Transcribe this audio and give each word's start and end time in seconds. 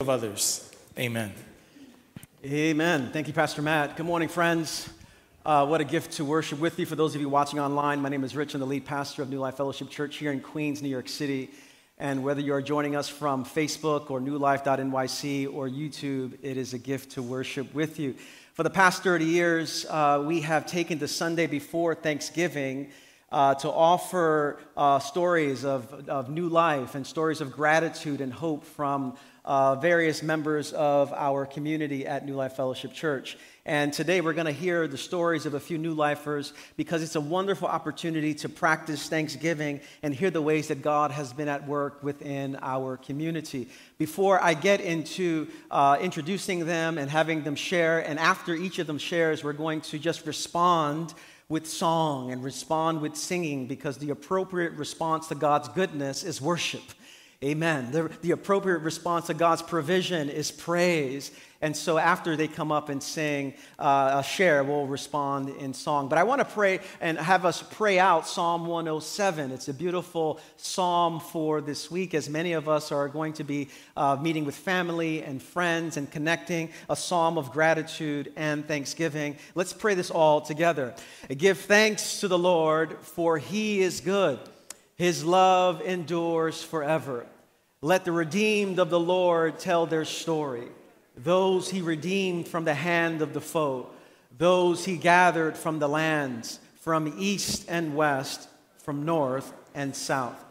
of 0.00 0.08
others. 0.08 0.70
Amen. 0.96 1.32
Amen. 2.44 3.10
Thank 3.12 3.26
you, 3.26 3.32
Pastor 3.32 3.62
Matt. 3.62 3.96
Good 3.96 4.06
morning, 4.06 4.28
friends. 4.28 4.88
Uh, 5.44 5.66
what 5.66 5.80
a 5.80 5.84
gift 5.84 6.12
to 6.12 6.24
worship 6.24 6.60
with 6.60 6.78
you. 6.78 6.86
For 6.86 6.94
those 6.94 7.16
of 7.16 7.20
you 7.20 7.28
watching 7.28 7.58
online, 7.58 8.00
my 8.00 8.08
name 8.08 8.22
is 8.22 8.36
Rich. 8.36 8.54
I'm 8.54 8.60
the 8.60 8.66
lead 8.66 8.84
pastor 8.84 9.22
of 9.22 9.28
New 9.28 9.40
Life 9.40 9.56
Fellowship 9.56 9.90
Church 9.90 10.14
here 10.14 10.30
in 10.30 10.38
Queens, 10.38 10.82
New 10.82 10.88
York 10.88 11.08
City. 11.08 11.50
And 11.98 12.22
whether 12.22 12.40
you 12.40 12.54
are 12.54 12.62
joining 12.62 12.94
us 12.94 13.08
from 13.08 13.44
Facebook 13.44 14.08
or 14.08 14.20
newlife.nyc 14.20 15.52
or 15.52 15.68
YouTube, 15.68 16.38
it 16.42 16.56
is 16.56 16.74
a 16.74 16.78
gift 16.78 17.10
to 17.14 17.22
worship 17.24 17.74
with 17.74 17.98
you. 17.98 18.14
For 18.54 18.62
the 18.62 18.70
past 18.70 19.02
30 19.02 19.24
years, 19.24 19.84
uh, 19.86 20.22
we 20.24 20.42
have 20.42 20.64
taken 20.64 21.00
the 21.00 21.08
Sunday 21.08 21.48
before 21.48 21.96
Thanksgiving 21.96 22.90
uh, 23.30 23.54
to 23.56 23.70
offer 23.70 24.58
uh, 24.76 24.98
stories 24.98 25.64
of, 25.64 26.08
of 26.08 26.30
new 26.30 26.48
life 26.48 26.94
and 26.94 27.06
stories 27.06 27.40
of 27.40 27.52
gratitude 27.52 28.20
and 28.20 28.32
hope 28.32 28.64
from 28.64 29.16
uh, 29.44 29.74
various 29.76 30.22
members 30.22 30.72
of 30.74 31.10
our 31.14 31.46
community 31.46 32.06
at 32.06 32.24
New 32.26 32.34
Life 32.34 32.54
Fellowship 32.54 32.92
Church. 32.92 33.38
And 33.64 33.92
today 33.92 34.20
we're 34.20 34.34
going 34.34 34.46
to 34.46 34.52
hear 34.52 34.86
the 34.86 34.98
stories 34.98 35.46
of 35.46 35.54
a 35.54 35.60
few 35.60 35.78
new 35.78 35.94
lifers 35.94 36.52
because 36.76 37.02
it's 37.02 37.16
a 37.16 37.20
wonderful 37.20 37.68
opportunity 37.68 38.34
to 38.34 38.48
practice 38.48 39.08
Thanksgiving 39.08 39.80
and 40.02 40.14
hear 40.14 40.30
the 40.30 40.42
ways 40.42 40.68
that 40.68 40.82
God 40.82 41.10
has 41.10 41.32
been 41.32 41.48
at 41.48 41.66
work 41.66 42.02
within 42.02 42.58
our 42.60 42.98
community. 42.98 43.68
Before 43.96 44.42
I 44.42 44.52
get 44.52 44.82
into 44.82 45.48
uh, 45.70 45.96
introducing 46.00 46.66
them 46.66 46.98
and 46.98 47.10
having 47.10 47.42
them 47.42 47.56
share, 47.56 48.00
and 48.00 48.18
after 48.18 48.54
each 48.54 48.78
of 48.78 48.86
them 48.86 48.98
shares, 48.98 49.42
we're 49.42 49.54
going 49.54 49.80
to 49.82 49.98
just 49.98 50.26
respond 50.26 51.14
with 51.50 51.66
song 51.66 52.30
and 52.30 52.44
respond 52.44 53.00
with 53.00 53.16
singing 53.16 53.66
because 53.66 53.96
the 53.96 54.10
appropriate 54.10 54.72
response 54.74 55.28
to 55.28 55.34
God's 55.34 55.68
goodness 55.68 56.22
is 56.22 56.42
worship. 56.42 56.82
Amen. 57.44 57.92
The, 57.92 58.10
the, 58.20 58.32
appropriate 58.32 58.78
response 58.78 59.28
to 59.28 59.34
God's 59.34 59.62
provision 59.62 60.28
is 60.28 60.50
praise. 60.50 61.30
And 61.60 61.76
so 61.76 61.96
after 61.96 62.34
they 62.34 62.48
come 62.48 62.72
up 62.72 62.88
and 62.88 63.00
sing 63.00 63.54
uh, 63.78 64.22
share, 64.22 64.64
we'll 64.64 64.88
respond 64.88 65.50
in 65.50 65.72
song. 65.72 66.08
But 66.08 66.18
I 66.18 66.24
want 66.24 66.40
to 66.40 66.44
pray 66.44 66.80
and 67.00 67.16
have 67.16 67.44
us 67.44 67.62
pray 67.62 68.00
out 68.00 68.26
Psalm 68.26 68.66
107. 68.66 69.52
It's 69.52 69.68
a 69.68 69.74
beautiful 69.74 70.40
psalm 70.56 71.20
for 71.20 71.60
this 71.60 71.92
week, 71.92 72.12
as 72.12 72.28
many 72.28 72.54
of 72.54 72.68
us 72.68 72.90
are 72.90 73.06
going 73.06 73.34
to 73.34 73.44
be 73.44 73.68
uh, 73.96 74.16
meeting 74.20 74.44
with 74.44 74.56
family 74.56 75.22
and 75.22 75.40
friends 75.40 75.96
and 75.96 76.10
connecting 76.10 76.70
a 76.90 76.96
psalm 76.96 77.38
of 77.38 77.52
gratitude 77.52 78.32
and 78.34 78.66
thanksgiving. 78.66 79.36
Let's 79.54 79.72
pray 79.72 79.94
this 79.94 80.10
all 80.10 80.40
together. 80.40 80.92
Give 81.28 81.56
thanks 81.56 82.18
to 82.18 82.26
the 82.26 82.38
Lord, 82.38 82.98
for 83.00 83.38
he 83.38 83.80
is 83.80 84.00
good. 84.00 84.40
His 84.98 85.24
love 85.24 85.80
endures 85.80 86.62
forever. 86.62 87.24
Let 87.80 88.04
the 88.04 88.10
redeemed 88.10 88.80
of 88.80 88.90
the 88.90 88.98
Lord 88.98 89.60
tell 89.60 89.86
their 89.86 90.04
story. 90.04 90.66
Those 91.16 91.70
he 91.70 91.80
redeemed 91.80 92.48
from 92.48 92.64
the 92.64 92.74
hand 92.74 93.22
of 93.22 93.32
the 93.32 93.40
foe, 93.40 93.88
those 94.36 94.84
he 94.84 94.96
gathered 94.96 95.56
from 95.56 95.78
the 95.78 95.88
lands, 95.88 96.58
from 96.80 97.14
east 97.16 97.66
and 97.68 97.94
west, 97.94 98.48
from 98.78 99.04
north 99.04 99.52
and 99.74 99.94
south. 99.94 100.44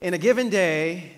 In 0.00 0.14
a 0.14 0.18
given 0.18 0.48
day, 0.48 1.12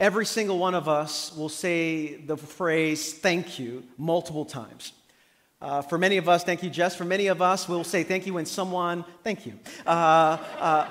every 0.00 0.26
single 0.26 0.58
one 0.58 0.74
of 0.74 0.88
us 0.88 1.34
will 1.36 1.48
say 1.48 2.16
the 2.16 2.36
phrase 2.36 3.14
thank 3.14 3.60
you 3.60 3.84
multiple 3.96 4.44
times. 4.44 4.92
Uh, 5.60 5.82
for 5.82 5.96
many 5.96 6.16
of 6.16 6.28
us, 6.28 6.42
thank 6.42 6.62
you, 6.62 6.70
Jess. 6.70 6.96
For 6.96 7.04
many 7.04 7.28
of 7.28 7.40
us, 7.40 7.68
we'll 7.68 7.84
say 7.84 8.02
thank 8.02 8.26
you 8.26 8.34
when 8.34 8.46
someone, 8.46 9.04
thank 9.22 9.46
you. 9.46 9.58
Uh, 9.86 10.38
uh, 10.58 10.88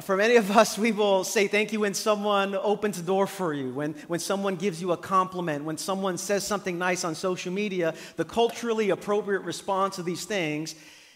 for 0.00 0.16
many 0.16 0.36
of 0.36 0.56
us, 0.56 0.78
we 0.78 0.92
will 0.92 1.24
say 1.24 1.48
thank 1.48 1.72
you 1.72 1.80
when 1.80 1.94
someone 1.94 2.54
opens 2.54 2.98
a 2.98 3.02
door 3.02 3.26
for 3.26 3.52
you, 3.52 3.70
when, 3.70 3.94
when 4.08 4.20
someone 4.20 4.56
gives 4.56 4.80
you 4.80 4.92
a 4.92 4.96
compliment, 4.96 5.64
when 5.64 5.78
someone 5.78 6.18
says 6.18 6.46
something 6.46 6.78
nice 6.78 7.04
on 7.04 7.14
social 7.14 7.52
media. 7.52 7.94
The 8.16 8.24
culturally 8.24 8.90
appropriate 8.90 9.40
response 9.40 9.96
to 9.96 10.02
these 10.02 10.24
things 10.24 10.74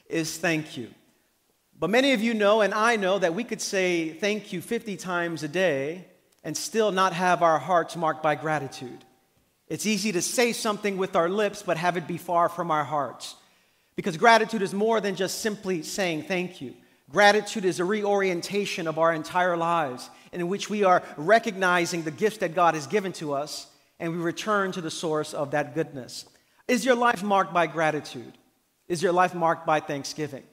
is 0.09 0.37
thank 0.37 0.77
you. 0.77 0.89
But 1.79 1.91
many 1.91 2.13
of 2.13 2.21
you 2.21 2.35
know, 2.35 2.61
and 2.61 2.75
I 2.75 2.97
know, 2.97 3.19
that 3.19 3.35
we 3.35 3.45
could 3.45 3.61
say 3.61 4.11
thank 4.11 4.53
you 4.53 4.61
50 4.61 4.97
times 4.97 5.43
a 5.43 5.49
day 5.49 6.05
and 6.45 6.57
still 6.57 6.93
not 6.93 7.13
have 7.13 7.43
our 7.43 7.59
hearts 7.59 7.97
marked 7.97 8.23
by 8.23 8.35
gratitude. 8.35 9.05
It's 9.69 9.87
easy 9.87 10.13
to 10.13 10.23
say 10.23 10.53
something 10.53 10.97
with 10.97 11.17
our 11.17 11.29
lips, 11.29 11.63
but 11.63 11.77
have 11.77 11.97
it 11.97 12.07
be 12.07 12.19
far 12.19 12.49
from 12.49 12.71
our 12.71 12.85
hearts. 12.85 13.37
Because 13.97 14.17
gratitude 14.17 14.63
is 14.63 14.75
more 14.75 15.01
than 15.01 15.15
just 15.15 15.41
simply 15.41 15.83
saying 15.83 16.25
thank 16.25 16.61
you. 16.61 16.75
Gratitude 17.11 17.65
is 17.65 17.81
a 17.81 17.85
reorientation 17.85 18.87
of 18.87 18.99
our 18.99 19.13
entire 19.13 19.57
lives 19.57 20.09
in 20.33 20.47
which 20.49 20.71
we 20.71 20.85
are 20.85 21.03
recognizing 21.17 22.03
the 22.03 22.11
gifts 22.13 22.39
that 22.39 22.55
God 22.55 22.75
has 22.75 22.87
given 22.87 23.13
to 23.15 23.33
us 23.33 23.67
and 23.99 24.13
we 24.13 24.19
return 24.19 24.73
to 24.73 24.81
the 24.81 24.91
source 24.91 25.35
of 25.35 25.51
that 25.51 25.75
goodness. 25.75 26.25
Is 26.69 26.85
your 26.85 26.95
life 26.95 27.23
marked 27.23 27.53
by 27.53 27.67
gratitude? 27.67 28.33
Is 28.87 29.03
your 29.03 29.13
life 29.13 29.35
marked 29.35 29.67
by 29.67 29.81
thanksgiving? 29.81 30.45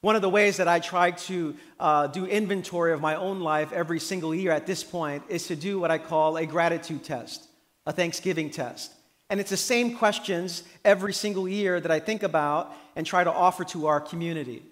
One 0.00 0.16
of 0.16 0.22
the 0.22 0.28
ways 0.28 0.56
that 0.58 0.68
I 0.68 0.80
try 0.80 1.12
to 1.12 1.56
uh, 1.80 2.06
do 2.08 2.26
inventory 2.26 2.92
of 2.92 3.00
my 3.00 3.14
own 3.14 3.40
life 3.40 3.72
every 3.72 4.00
single 4.00 4.34
year 4.34 4.50
at 4.50 4.66
this 4.66 4.84
point 4.84 5.22
is 5.28 5.46
to 5.46 5.56
do 5.56 5.78
what 5.78 5.90
I 5.90 5.98
call 5.98 6.36
a 6.36 6.46
gratitude 6.46 7.04
test, 7.04 7.48
a 7.86 7.92
thanksgiving 7.92 8.50
test. 8.50 8.92
And 9.30 9.40
it's 9.40 9.50
the 9.50 9.56
same 9.56 9.96
questions 9.96 10.64
every 10.84 11.12
single 11.12 11.48
year 11.48 11.80
that 11.80 11.90
I 11.90 11.98
think 12.00 12.22
about 12.22 12.72
and 12.94 13.06
try 13.06 13.24
to 13.24 13.32
offer 13.32 13.64
to 13.64 13.86
our 13.86 14.00
community. 14.00 14.62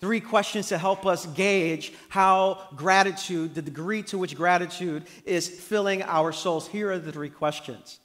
Three 0.00 0.20
questions 0.20 0.68
to 0.68 0.78
help 0.78 1.06
us 1.06 1.26
gauge 1.26 1.92
how 2.08 2.68
gratitude, 2.76 3.54
the 3.54 3.62
degree 3.62 4.02
to 4.04 4.18
which 4.18 4.36
gratitude 4.36 5.04
is 5.24 5.48
filling 5.48 6.02
our 6.02 6.32
souls. 6.32 6.68
Here 6.68 6.90
are 6.90 6.98
the 6.98 7.12
three 7.12 7.30
questions 7.30 8.00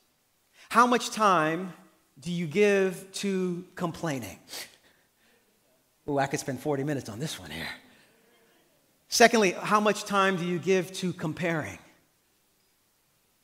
How 0.70 0.86
much 0.86 1.12
time 1.12 1.74
do 2.20 2.32
you 2.32 2.48
give 2.48 3.12
to 3.14 3.66
complaining? 3.76 4.40
Oh, 6.08 6.18
I 6.18 6.28
could 6.28 6.40
spend 6.40 6.60
40 6.60 6.84
minutes 6.84 7.10
on 7.10 7.20
this 7.20 7.40
one 7.40 7.52
here. 7.52 7.68
Secondly, 9.10 9.52
how 9.52 9.80
much 9.80 10.06
time 10.06 10.38
do 10.38 10.46
you 10.46 10.60
give 10.60 10.92
to 10.94 11.14
comparing? 11.14 11.80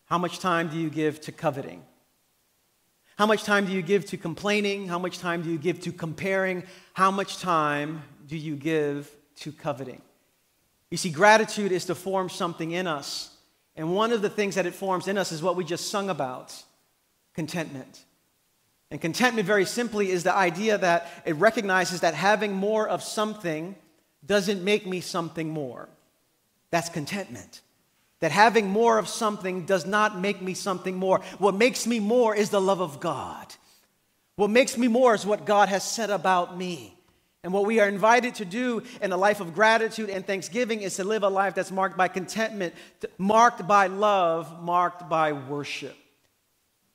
How 0.06 0.18
much 0.18 0.40
time 0.40 0.70
do 0.70 0.78
you 0.78 0.90
give 0.90 1.22
to 1.22 1.32
coveting? 1.32 1.84
How 3.18 3.26
much 3.26 3.44
time 3.44 3.66
do 3.66 3.72
you 3.72 3.82
give 3.82 4.06
to 4.08 4.18
complaining? 4.18 4.88
How 4.88 5.00
much 5.00 5.20
time 5.20 5.42
do 5.42 5.50
you 5.50 5.58
give 5.58 5.80
to 5.82 5.92
comparing? 5.92 6.64
How 6.94 7.12
much 7.12 7.40
time 7.40 8.04
do 8.26 8.38
you 8.38 8.56
give 8.56 9.10
to 9.38 9.52
coveting? 9.52 10.02
You 10.90 10.98
see, 10.98 11.10
gratitude 11.10 11.72
is 11.72 11.86
to 11.86 11.96
form 11.96 12.30
something 12.30 12.72
in 12.72 12.88
us. 12.88 13.36
And 13.76 13.94
one 13.94 14.12
of 14.12 14.22
the 14.22 14.30
things 14.30 14.56
that 14.56 14.66
it 14.66 14.74
forms 14.74 15.08
in 15.08 15.18
us 15.18 15.32
is 15.32 15.42
what 15.42 15.56
we 15.56 15.66
just 15.66 15.90
sung 15.90 16.10
about 16.10 16.54
contentment. 17.34 18.06
And 18.92 19.02
contentment, 19.02 19.46
very 19.46 19.66
simply, 19.66 20.12
is 20.12 20.24
the 20.24 20.34
idea 20.34 20.78
that 20.78 21.12
it 21.26 21.36
recognizes 21.36 22.02
that 22.02 22.14
having 22.14 22.54
more 22.54 22.88
of 22.88 23.04
something 23.04 23.76
doesn't 24.26 24.64
make 24.64 24.88
me 24.88 25.02
something 25.02 25.50
more. 25.50 25.90
That's 26.72 26.90
contentment. 26.90 27.62
That 28.22 28.32
having 28.32 28.70
more 28.70 28.98
of 28.98 29.10
something 29.10 29.66
does 29.66 29.86
not 29.86 30.20
make 30.20 30.42
me 30.42 30.54
something 30.54 30.96
more. 30.96 31.20
What 31.38 31.56
makes 31.56 31.86
me 31.86 32.00
more 32.00 32.34
is 32.34 32.50
the 32.50 32.62
love 32.62 32.80
of 32.80 33.00
God. 33.00 33.54
What 34.36 34.50
makes 34.50 34.78
me 34.78 34.88
more 34.88 35.14
is 35.14 35.26
what 35.26 35.46
God 35.46 35.70
has 35.70 35.84
said 35.84 36.10
about 36.10 36.58
me. 36.58 36.95
And 37.46 37.54
what 37.54 37.66
we 37.68 37.80
are 37.80 37.88
invited 37.88 38.34
to 38.36 38.46
do 38.46 38.82
in 39.04 39.12
a 39.12 39.18
life 39.18 39.40
of 39.40 39.54
gratitude 39.54 40.10
and 40.10 40.26
thanksgiving 40.26 40.82
is 40.82 40.96
to 40.96 41.04
live 41.04 41.22
a 41.22 41.30
life 41.30 41.54
that's 41.54 41.70
marked 41.70 41.96
by 41.96 42.08
contentment, 42.08 42.74
marked 43.20 43.68
by 43.68 43.86
love, 43.86 44.64
marked 44.64 45.08
by 45.08 45.32
worship. 45.32 45.96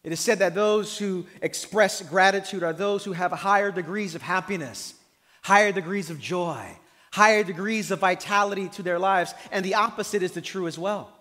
It 0.02 0.10
is 0.10 0.18
said 0.18 0.40
that 0.40 0.56
those 0.56 0.98
who 0.98 1.24
express 1.40 2.02
gratitude 2.02 2.64
are 2.64 2.72
those 2.72 3.04
who 3.04 3.12
have 3.12 3.30
higher 3.30 3.70
degrees 3.70 4.16
of 4.16 4.22
happiness, 4.22 4.94
higher 5.42 5.70
degrees 5.70 6.10
of 6.10 6.18
joy, 6.18 6.66
higher 7.12 7.44
degrees 7.44 7.92
of 7.92 8.00
vitality 8.00 8.68
to 8.70 8.82
their 8.82 8.98
lives. 8.98 9.32
And 9.52 9.64
the 9.64 9.76
opposite 9.76 10.24
is 10.24 10.32
the 10.32 10.40
true 10.40 10.66
as 10.66 10.76
well. 10.76 11.12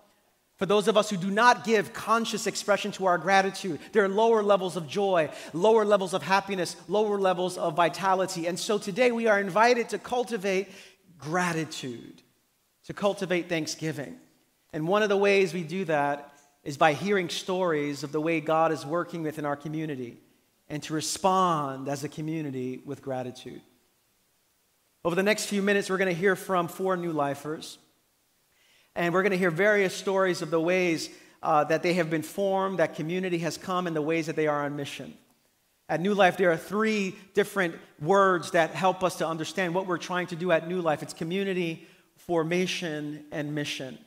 For 0.60 0.66
those 0.66 0.88
of 0.88 0.98
us 0.98 1.08
who 1.08 1.16
do 1.16 1.30
not 1.30 1.64
give 1.64 1.94
conscious 1.94 2.46
expression 2.46 2.92
to 2.92 3.06
our 3.06 3.16
gratitude, 3.16 3.80
there 3.92 4.04
are 4.04 4.10
lower 4.10 4.42
levels 4.42 4.76
of 4.76 4.86
joy, 4.86 5.30
lower 5.54 5.86
levels 5.86 6.12
of 6.12 6.22
happiness, 6.22 6.76
lower 6.86 7.18
levels 7.18 7.56
of 7.56 7.76
vitality. 7.76 8.46
And 8.46 8.60
so 8.60 8.76
today 8.76 9.10
we 9.10 9.26
are 9.26 9.40
invited 9.40 9.88
to 9.88 9.98
cultivate 9.98 10.68
gratitude, 11.16 12.20
to 12.84 12.92
cultivate 12.92 13.48
thanksgiving. 13.48 14.18
And 14.74 14.86
one 14.86 15.02
of 15.02 15.08
the 15.08 15.16
ways 15.16 15.54
we 15.54 15.62
do 15.62 15.86
that 15.86 16.30
is 16.62 16.76
by 16.76 16.92
hearing 16.92 17.30
stories 17.30 18.02
of 18.02 18.12
the 18.12 18.20
way 18.20 18.38
God 18.42 18.70
is 18.70 18.84
working 18.84 19.22
within 19.22 19.46
our 19.46 19.56
community 19.56 20.18
and 20.68 20.82
to 20.82 20.92
respond 20.92 21.88
as 21.88 22.04
a 22.04 22.08
community 22.10 22.82
with 22.84 23.00
gratitude. 23.00 23.62
Over 25.06 25.14
the 25.14 25.22
next 25.22 25.46
few 25.46 25.62
minutes, 25.62 25.88
we're 25.88 25.96
going 25.96 26.14
to 26.14 26.20
hear 26.20 26.36
from 26.36 26.68
four 26.68 26.98
new 26.98 27.12
lifers. 27.12 27.78
And 28.96 29.14
we're 29.14 29.22
going 29.22 29.32
to 29.32 29.38
hear 29.38 29.50
various 29.50 29.94
stories 29.94 30.42
of 30.42 30.50
the 30.50 30.60
ways 30.60 31.10
uh, 31.42 31.64
that 31.64 31.82
they 31.82 31.94
have 31.94 32.10
been 32.10 32.22
formed, 32.22 32.78
that 32.78 32.94
community 32.94 33.38
has 33.38 33.56
come, 33.56 33.86
and 33.86 33.94
the 33.94 34.02
ways 34.02 34.26
that 34.26 34.36
they 34.36 34.46
are 34.46 34.64
on 34.64 34.76
mission. 34.76 35.14
At 35.88 36.00
New 36.00 36.14
Life, 36.14 36.36
there 36.36 36.52
are 36.52 36.56
three 36.56 37.16
different 37.34 37.74
words 38.00 38.52
that 38.52 38.70
help 38.70 39.02
us 39.02 39.16
to 39.16 39.26
understand 39.26 39.74
what 39.74 39.86
we're 39.86 39.98
trying 39.98 40.28
to 40.28 40.36
do 40.36 40.52
at 40.52 40.68
New 40.68 40.80
Life 40.80 41.02
it's 41.02 41.12
community, 41.12 41.86
formation, 42.16 43.24
and 43.32 43.54
mission. 43.54 43.98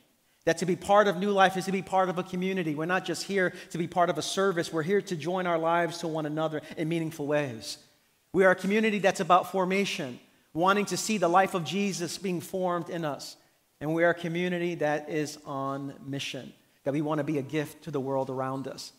That 0.46 0.60
to 0.60 0.66
be 0.66 0.76
part 0.76 1.08
of 1.08 1.18
New 1.18 1.32
Life 1.32 1.58
is 1.58 1.66
to 1.66 1.72
be 1.72 1.82
part 1.82 2.10
of 2.10 2.18
a 2.18 2.24
community. 2.24 2.76
We're 2.76 2.86
not 2.86 3.06
just 3.06 3.24
here 3.24 3.54
to 3.72 3.78
be 3.78 3.88
part 3.88 4.10
of 4.10 4.18
a 4.18 4.22
service, 4.22 4.72
we're 4.72 4.84
here 4.84 5.02
to 5.02 5.16
join 5.16 5.48
our 5.48 5.58
lives 5.58 6.00
to 6.00 6.08
one 6.08 6.26
another 6.26 6.62
in 6.78 6.88
meaningful 6.88 7.28
ways. 7.28 7.78
We 8.34 8.46
are 8.46 8.52
a 8.52 8.56
community 8.56 9.00
that's 9.00 9.20
about 9.20 9.52
formation, 9.52 10.20
wanting 10.54 10.86
to 10.86 10.98
see 10.98 11.18
the 11.18 11.28
life 11.28 11.54
of 11.54 11.64
Jesus 11.64 12.18
being 12.18 12.42
formed 12.42 12.90
in 12.90 13.06
us. 13.06 13.36
And 13.84 13.94
we 13.94 14.06
are 14.06 14.12
a 14.12 14.16
community 14.16 14.76
that 14.76 15.10
is 15.10 15.38
on 15.46 15.94
mission, 16.06 16.54
that 16.86 16.94
we 16.94 17.02
want 17.02 17.18
to 17.18 17.26
be 17.26 17.38
a 17.38 17.42
gift 17.42 17.84
to 17.84 17.92
the 17.92 18.00
world 18.00 18.30
around 18.30 18.66
us. 18.66 18.94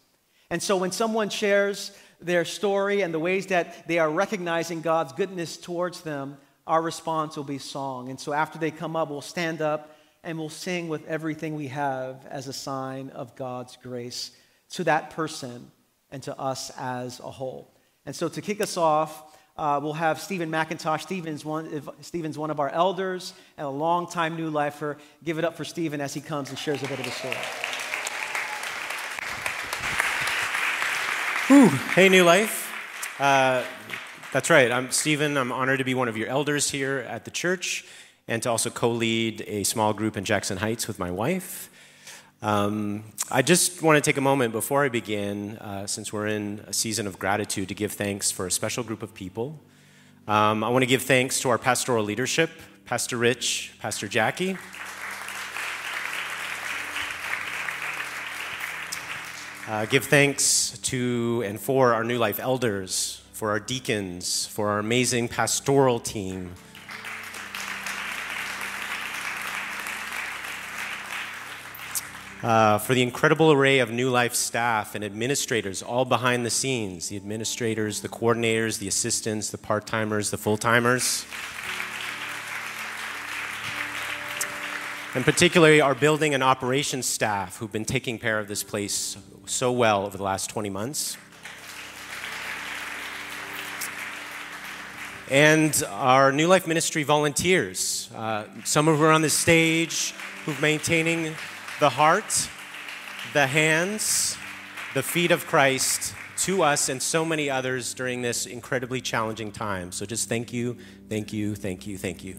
And 0.51 0.63
so 0.63 0.77
when 0.77 0.93
someone 0.93 1.31
shares 1.31 1.91
their 2.21 2.45
story 2.45 3.01
and 3.01 3.15
the 3.15 3.19
ways 3.19 3.47
that 3.47 3.89
they 3.89 3.99
are 3.99 4.11
recognizing 4.11 4.83
God's 4.83 5.15
goodness 5.15 5.57
towards 5.57 6.03
them, 6.03 6.37
our 6.67 6.83
response 6.83 7.35
will 7.35 7.45
be 7.45 7.57
song. 7.57 8.11
And 8.11 8.21
so 8.21 8.35
after 8.35 8.59
they 8.59 8.71
come 8.71 8.95
up, 8.95 9.09
we'll 9.09 9.23
stand 9.23 9.63
up 9.63 9.97
and 10.23 10.39
we'll 10.39 10.51
sing 10.51 10.89
with 10.89 11.07
everything 11.07 11.55
we 11.55 11.69
have 11.69 12.27
as 12.27 12.47
a 12.47 12.53
sign 12.53 13.09
of 13.09 13.35
God's 13.37 13.79
grace 13.83 14.33
to 14.73 14.85
that 14.85 15.09
person 15.09 15.71
and 16.11 16.23
to 16.25 16.39
us 16.39 16.71
as 16.77 17.21
a 17.21 17.31
whole. 17.31 17.75
And 18.05 18.15
so 18.15 18.29
to 18.29 18.43
kick 18.43 18.61
us 18.61 18.77
off, 18.77 19.34
uh, 19.57 19.79
we'll 19.83 19.93
have 19.93 20.21
Stephen 20.21 20.51
McIntosh. 20.51 21.03
Stephen's 21.03 21.45
one, 21.45 21.83
Stephen's 22.01 22.37
one 22.37 22.51
of 22.51 22.59
our 22.59 22.71
elders 22.71 23.35
and 23.57 23.67
a 23.67 23.71
longtime 23.71 24.37
new 24.37 24.51
lifer. 24.51 24.97
Give 25.23 25.39
it 25.39 25.45
up 25.45 25.57
for 25.57 25.65
Stephen 25.65 26.01
as 26.01 26.13
he 26.13 26.21
comes 26.21 26.51
and 26.51 26.59
shares 26.59 26.83
a 26.83 26.89
bit 26.89 26.99
of 26.99 27.05
his 27.05 27.15
story. 27.15 27.37
Whew. 31.47 31.69
Hey, 31.95 32.09
New 32.09 32.25
Life. 32.25 32.73
Uh, 33.21 33.63
that's 34.33 34.51
right. 34.51 34.73
I'm 34.73 34.91
Stephen. 34.91 35.37
I'm 35.37 35.53
honored 35.53 35.79
to 35.79 35.85
be 35.85 35.95
one 35.95 36.09
of 36.09 36.17
your 36.17 36.27
elders 36.27 36.71
here 36.71 37.07
at 37.09 37.25
the 37.25 37.31
church 37.31 37.85
and 38.27 38.43
to 38.43 38.51
also 38.51 38.71
co 38.71 38.91
lead 38.91 39.45
a 39.47 39.63
small 39.63 39.93
group 39.93 40.17
in 40.17 40.25
Jackson 40.25 40.57
Heights 40.57 40.89
with 40.89 40.99
my 40.99 41.11
wife. 41.11 41.71
Um, 42.45 43.05
I 43.31 43.41
just 43.41 43.81
want 43.81 43.97
to 43.97 44.07
take 44.07 44.19
a 44.19 44.21
moment 44.21 44.53
before 44.53 44.85
I 44.85 44.91
begin, 44.91 45.57
uh, 45.57 45.87
since 45.87 46.13
we're 46.13 46.27
in 46.27 46.61
a 46.67 46.75
season 46.75 47.07
of 47.07 47.19
gratitude, 47.19 47.69
to 47.69 47.75
give 47.75 47.93
thanks 47.93 48.31
for 48.31 48.47
a 48.47 48.51
special 48.51 48.85
group 48.85 49.03
of 49.03 49.15
people. 49.15 49.59
Um, 50.29 50.63
I 50.63 50.69
want 50.69 50.83
to 50.83 50.87
give 50.87 51.01
thanks 51.01 51.41
to 51.41 51.49
our 51.49 51.57
pastoral 51.57 52.05
leadership, 52.05 52.51
Pastor 52.85 53.17
Rich, 53.17 53.73
Pastor 53.79 54.09
Jackie. 54.09 54.59
Uh, 59.67 59.87
give 59.87 60.05
thanks 60.05 60.79
to 60.83 61.43
and 61.47 61.59
for 61.59 61.95
our 61.95 62.05
New 62.05 62.19
Life 62.19 62.39
elders, 62.39 63.23
for 63.33 63.49
our 63.53 63.59
deacons, 63.59 64.45
for 64.49 64.69
our 64.69 64.81
amazing 64.81 65.29
pastoral 65.29 65.99
team, 65.99 66.53
uh, 72.45 72.77
for 72.77 72.93
the 72.93 73.01
incredible 73.01 73.51
array 73.53 73.79
of 73.79 73.91
New 73.91 74.11
Life 74.11 74.35
staff 74.35 74.95
and 74.95 75.03
administrators 75.03 75.83
all 75.83 76.05
behind 76.05 76.45
the 76.45 76.51
scenes 76.51 77.09
the 77.09 77.17
administrators, 77.17 78.03
the 78.03 78.09
coordinators, 78.09 78.79
the 78.79 78.87
assistants, 78.87 79.49
the 79.49 79.57
part 79.57 79.87
timers, 79.87 80.31
the 80.31 80.37
full 80.37 80.59
timers. 80.59 81.25
And 85.15 85.25
particularly 85.25 85.81
our 85.81 85.95
building 85.95 86.35
and 86.35 86.43
operations 86.43 87.07
staff 87.07 87.57
who've 87.57 87.73
been 87.73 87.87
taking 87.87 88.19
care 88.19 88.39
of 88.39 88.47
this 88.47 88.63
place 88.63 89.17
so 89.47 89.73
well 89.73 90.05
over 90.05 90.19
the 90.19 90.25
last 90.25 90.51
20 90.51 90.69
months. 90.69 91.17
And 95.31 95.83
our 95.89 96.31
New 96.31 96.49
Life 96.49 96.67
Ministry 96.67 97.05
volunteers, 97.05 98.11
uh, 98.15 98.45
some 98.65 98.87
of 98.89 98.99
who 98.99 99.05
are 99.05 99.13
on 99.13 99.23
the 99.23 99.31
stage, 99.31 100.13
who've 100.45 100.61
maintaining 100.61 101.35
the 101.81 101.91
heart, 101.91 102.49
the 103.33 103.47
hands, 103.47 104.37
the 104.95 105.03
feet 105.03 105.33
of 105.33 105.45
Christ 105.47 106.15
to 106.39 106.63
us 106.63 106.89
and 106.89 107.03
so 107.03 107.25
many 107.25 107.51
others 107.51 107.95
during 107.95 108.23
this 108.23 108.47
incredibly 108.47 109.01
challenging 109.01 109.51
time. 109.51 109.91
So 109.91 110.07
just 110.07 110.29
thank 110.29 110.53
you, 110.53 110.77
thank 111.09 111.33
you, 111.33 111.55
thank 111.57 111.87
you, 111.87 111.99
thank 111.99 112.23
you. 112.23 112.37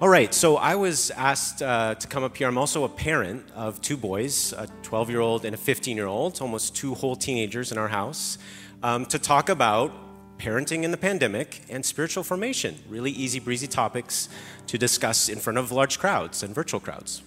All 0.00 0.08
right, 0.08 0.34
so 0.34 0.56
I 0.56 0.74
was 0.74 1.12
asked 1.12 1.62
uh, 1.62 1.94
to 1.94 2.08
come 2.08 2.24
up 2.24 2.36
here. 2.36 2.48
I'm 2.48 2.58
also 2.58 2.82
a 2.82 2.88
parent 2.88 3.48
of 3.54 3.80
two 3.80 3.96
boys, 3.96 4.52
a 4.52 4.66
12 4.82 5.10
year 5.10 5.20
old 5.20 5.44
and 5.44 5.54
a 5.54 5.58
15 5.58 5.96
year 5.96 6.08
old, 6.08 6.40
almost 6.40 6.74
two 6.74 6.94
whole 6.94 7.14
teenagers 7.14 7.70
in 7.70 7.78
our 7.78 7.88
house, 7.88 8.36
um, 8.82 9.06
to 9.06 9.18
talk 9.18 9.48
about 9.48 9.92
parenting 10.38 10.82
in 10.82 10.90
the 10.90 10.96
pandemic 10.96 11.62
and 11.70 11.86
spiritual 11.86 12.24
formation. 12.24 12.74
Really 12.88 13.12
easy 13.12 13.38
breezy 13.38 13.68
topics 13.68 14.28
to 14.66 14.76
discuss 14.76 15.28
in 15.28 15.38
front 15.38 15.58
of 15.58 15.70
large 15.70 16.00
crowds 16.00 16.42
and 16.42 16.52
virtual 16.52 16.80
crowds. 16.80 17.22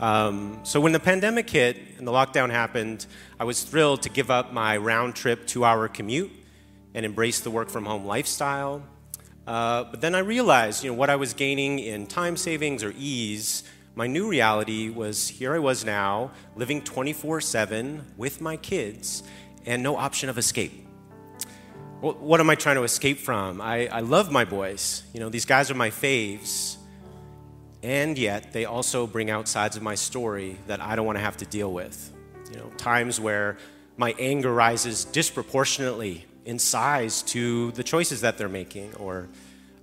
Um, 0.00 0.60
so 0.64 0.80
when 0.80 0.92
the 0.92 1.00
pandemic 1.00 1.48
hit 1.48 1.76
and 1.98 2.06
the 2.06 2.12
lockdown 2.12 2.50
happened, 2.50 3.06
I 3.38 3.44
was 3.44 3.62
thrilled 3.62 4.02
to 4.02 4.08
give 4.08 4.30
up 4.30 4.52
my 4.52 4.76
round 4.76 5.14
trip 5.14 5.46
two 5.46 5.64
hour 5.64 5.88
commute 5.88 6.32
and 6.94 7.06
embrace 7.06 7.40
the 7.40 7.50
work 7.50 7.68
from 7.68 7.84
home 7.84 8.04
lifestyle. 8.04 8.82
Uh, 9.46 9.84
but 9.84 10.00
then 10.00 10.14
I 10.14 10.20
realized, 10.20 10.82
you 10.82 10.90
know, 10.90 10.96
what 10.96 11.10
I 11.10 11.16
was 11.16 11.34
gaining 11.34 11.78
in 11.78 12.06
time 12.06 12.36
savings 12.36 12.82
or 12.82 12.94
ease, 12.96 13.62
my 13.94 14.06
new 14.06 14.28
reality 14.28 14.88
was 14.88 15.28
here 15.28 15.54
I 15.54 15.58
was 15.58 15.84
now, 15.84 16.32
living 16.56 16.82
24 16.82 17.40
7 17.40 18.14
with 18.16 18.40
my 18.40 18.56
kids 18.56 19.22
and 19.66 19.82
no 19.82 19.96
option 19.96 20.28
of 20.28 20.38
escape. 20.38 20.72
Well, 22.00 22.14
what 22.14 22.40
am 22.40 22.50
I 22.50 22.54
trying 22.54 22.76
to 22.76 22.82
escape 22.82 23.18
from? 23.18 23.60
I, 23.60 23.86
I 23.86 24.00
love 24.00 24.32
my 24.32 24.44
boys. 24.44 25.04
You 25.12 25.20
know, 25.20 25.28
these 25.28 25.44
guys 25.44 25.70
are 25.70 25.74
my 25.74 25.90
faves 25.90 26.76
and 27.84 28.16
yet 28.16 28.54
they 28.54 28.64
also 28.64 29.06
bring 29.06 29.28
out 29.28 29.46
sides 29.46 29.76
of 29.76 29.82
my 29.82 29.94
story 29.94 30.56
that 30.66 30.80
I 30.80 30.96
don't 30.96 31.04
want 31.04 31.18
to 31.18 31.22
have 31.22 31.36
to 31.36 31.44
deal 31.44 31.70
with. 31.70 32.10
You 32.50 32.56
know, 32.56 32.70
times 32.78 33.20
where 33.20 33.58
my 33.98 34.14
anger 34.18 34.52
rises 34.52 35.04
disproportionately 35.04 36.24
in 36.46 36.58
size 36.58 37.20
to 37.22 37.72
the 37.72 37.82
choices 37.82 38.22
that 38.22 38.38
they're 38.38 38.48
making, 38.48 38.94
or 38.94 39.28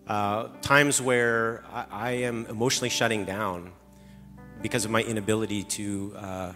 uh, 0.07 0.48
times 0.63 1.00
where 1.00 1.63
I, 1.71 1.86
I, 1.92 2.12
am 2.12 2.45
emotionally 2.48 2.89
shutting 2.89 3.24
down 3.24 3.71
because 4.62 4.83
of 4.83 4.92
my 4.92 5.03
inability 5.03 5.63
to 5.63 6.13
uh, 6.18 6.51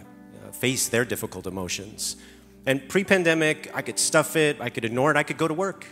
face 0.52 0.88
their 0.88 1.04
difficult 1.04 1.46
emotions. 1.46 2.16
And 2.66 2.88
pre 2.88 3.04
pandemic, 3.04 3.70
I 3.72 3.82
could 3.82 4.00
stuff 4.00 4.34
it, 4.34 4.60
I 4.60 4.68
could 4.68 4.84
ignore 4.84 5.12
it, 5.12 5.16
I 5.16 5.22
could 5.22 5.38
go 5.38 5.46
to 5.46 5.54
work. 5.54 5.86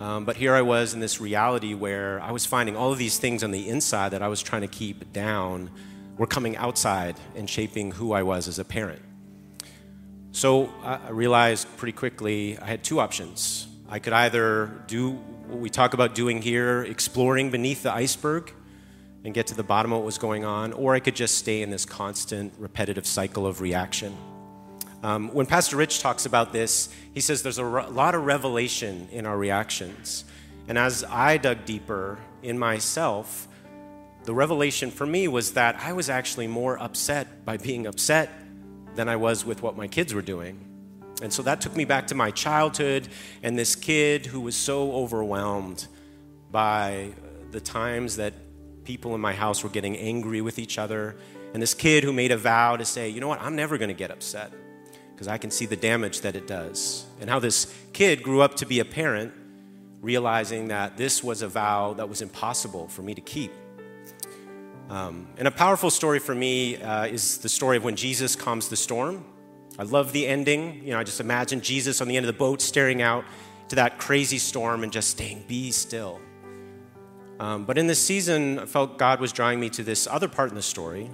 Um, 0.00 0.24
but 0.24 0.36
here 0.36 0.54
I 0.54 0.62
was 0.62 0.94
in 0.94 1.00
this 1.00 1.20
reality 1.20 1.74
where 1.74 2.20
I 2.22 2.32
was 2.32 2.46
finding 2.46 2.74
all 2.74 2.90
of 2.90 2.98
these 2.98 3.18
things 3.18 3.44
on 3.44 3.50
the 3.50 3.68
inside 3.68 4.08
that 4.10 4.22
I 4.22 4.28
was 4.28 4.42
trying 4.42 4.62
to 4.62 4.68
keep 4.68 5.12
down 5.12 5.70
were 6.16 6.26
coming 6.26 6.56
outside 6.56 7.16
and 7.36 7.48
shaping 7.48 7.92
who 7.92 8.12
I 8.12 8.22
was 8.22 8.48
as 8.48 8.58
a 8.58 8.64
parent. 8.64 9.02
So 10.32 10.72
I 10.82 11.10
realized 11.10 11.68
pretty 11.76 11.92
quickly 11.92 12.58
I 12.58 12.64
had 12.66 12.82
two 12.82 12.98
options. 12.98 13.66
I 13.90 13.98
could 13.98 14.14
either 14.14 14.82
do 14.86 15.12
what 15.48 15.58
we 15.58 15.68
talk 15.68 15.92
about 15.92 16.14
doing 16.14 16.40
here, 16.40 16.82
exploring 16.82 17.50
beneath 17.50 17.82
the 17.82 17.92
iceberg 17.92 18.54
and 19.24 19.34
get 19.34 19.48
to 19.48 19.54
the 19.54 19.62
bottom 19.62 19.92
of 19.92 19.98
what 19.98 20.06
was 20.06 20.16
going 20.16 20.46
on, 20.46 20.72
or 20.72 20.94
I 20.94 21.00
could 21.00 21.16
just 21.16 21.36
stay 21.36 21.60
in 21.60 21.68
this 21.70 21.84
constant, 21.84 22.54
repetitive 22.58 23.06
cycle 23.06 23.46
of 23.46 23.60
reaction. 23.60 24.16
Um, 25.02 25.32
when 25.32 25.46
Pastor 25.46 25.76
Rich 25.76 26.00
talks 26.00 26.26
about 26.26 26.52
this, 26.52 26.90
he 27.14 27.20
says 27.20 27.42
there's 27.42 27.58
a 27.58 27.64
re- 27.64 27.86
lot 27.86 28.14
of 28.14 28.26
revelation 28.26 29.08
in 29.10 29.24
our 29.24 29.36
reactions. 29.36 30.24
And 30.68 30.76
as 30.76 31.04
I 31.04 31.38
dug 31.38 31.64
deeper 31.64 32.18
in 32.42 32.58
myself, 32.58 33.48
the 34.24 34.34
revelation 34.34 34.90
for 34.90 35.06
me 35.06 35.26
was 35.26 35.54
that 35.54 35.76
I 35.80 35.94
was 35.94 36.10
actually 36.10 36.48
more 36.48 36.80
upset 36.80 37.46
by 37.46 37.56
being 37.56 37.86
upset 37.86 38.28
than 38.94 39.08
I 39.08 39.16
was 39.16 39.44
with 39.44 39.62
what 39.62 39.74
my 39.74 39.88
kids 39.88 40.12
were 40.12 40.22
doing. 40.22 40.66
And 41.22 41.32
so 41.32 41.42
that 41.42 41.62
took 41.62 41.74
me 41.74 41.86
back 41.86 42.06
to 42.08 42.14
my 42.14 42.30
childhood 42.30 43.08
and 43.42 43.58
this 43.58 43.74
kid 43.74 44.26
who 44.26 44.40
was 44.40 44.54
so 44.54 44.92
overwhelmed 44.92 45.86
by 46.50 47.12
the 47.52 47.60
times 47.60 48.16
that 48.16 48.34
people 48.84 49.14
in 49.14 49.20
my 49.20 49.32
house 49.32 49.62
were 49.62 49.70
getting 49.70 49.96
angry 49.96 50.42
with 50.42 50.58
each 50.58 50.78
other. 50.78 51.16
And 51.54 51.62
this 51.62 51.74
kid 51.74 52.04
who 52.04 52.12
made 52.12 52.32
a 52.32 52.36
vow 52.36 52.76
to 52.76 52.84
say, 52.84 53.08
you 53.08 53.20
know 53.20 53.28
what, 53.28 53.40
I'm 53.40 53.56
never 53.56 53.78
going 53.78 53.88
to 53.88 53.94
get 53.94 54.10
upset 54.10 54.52
because 55.20 55.28
I 55.28 55.36
can 55.36 55.50
see 55.50 55.66
the 55.66 55.76
damage 55.76 56.22
that 56.22 56.34
it 56.34 56.46
does. 56.46 57.04
And 57.20 57.28
how 57.28 57.40
this 57.40 57.70
kid 57.92 58.22
grew 58.22 58.40
up 58.40 58.54
to 58.54 58.64
be 58.64 58.80
a 58.80 58.86
parent, 58.86 59.34
realizing 60.00 60.68
that 60.68 60.96
this 60.96 61.22
was 61.22 61.42
a 61.42 61.46
vow 61.46 61.92
that 61.92 62.08
was 62.08 62.22
impossible 62.22 62.88
for 62.88 63.02
me 63.02 63.14
to 63.14 63.20
keep. 63.20 63.52
Um, 64.88 65.28
and 65.36 65.46
a 65.46 65.50
powerful 65.50 65.90
story 65.90 66.20
for 66.20 66.34
me 66.34 66.78
uh, 66.78 67.04
is 67.04 67.36
the 67.36 67.50
story 67.50 67.76
of 67.76 67.84
when 67.84 67.96
Jesus 67.96 68.34
calms 68.34 68.70
the 68.70 68.76
storm. 68.76 69.22
I 69.78 69.82
love 69.82 70.12
the 70.12 70.26
ending. 70.26 70.82
You 70.82 70.92
know, 70.92 70.98
I 70.98 71.04
just 71.04 71.20
imagine 71.20 71.60
Jesus 71.60 72.00
on 72.00 72.08
the 72.08 72.16
end 72.16 72.24
of 72.24 72.32
the 72.32 72.38
boat 72.38 72.62
staring 72.62 73.02
out 73.02 73.26
to 73.68 73.76
that 73.76 73.98
crazy 73.98 74.38
storm 74.38 74.84
and 74.84 74.90
just 74.90 75.10
staying, 75.10 75.44
be 75.46 75.70
still. 75.70 76.18
Um, 77.38 77.66
but 77.66 77.76
in 77.76 77.86
this 77.86 78.00
season, 78.00 78.58
I 78.58 78.64
felt 78.64 78.96
God 78.96 79.20
was 79.20 79.34
drawing 79.34 79.60
me 79.60 79.68
to 79.68 79.82
this 79.82 80.06
other 80.06 80.28
part 80.28 80.48
in 80.48 80.54
the 80.54 80.62
story 80.62 81.10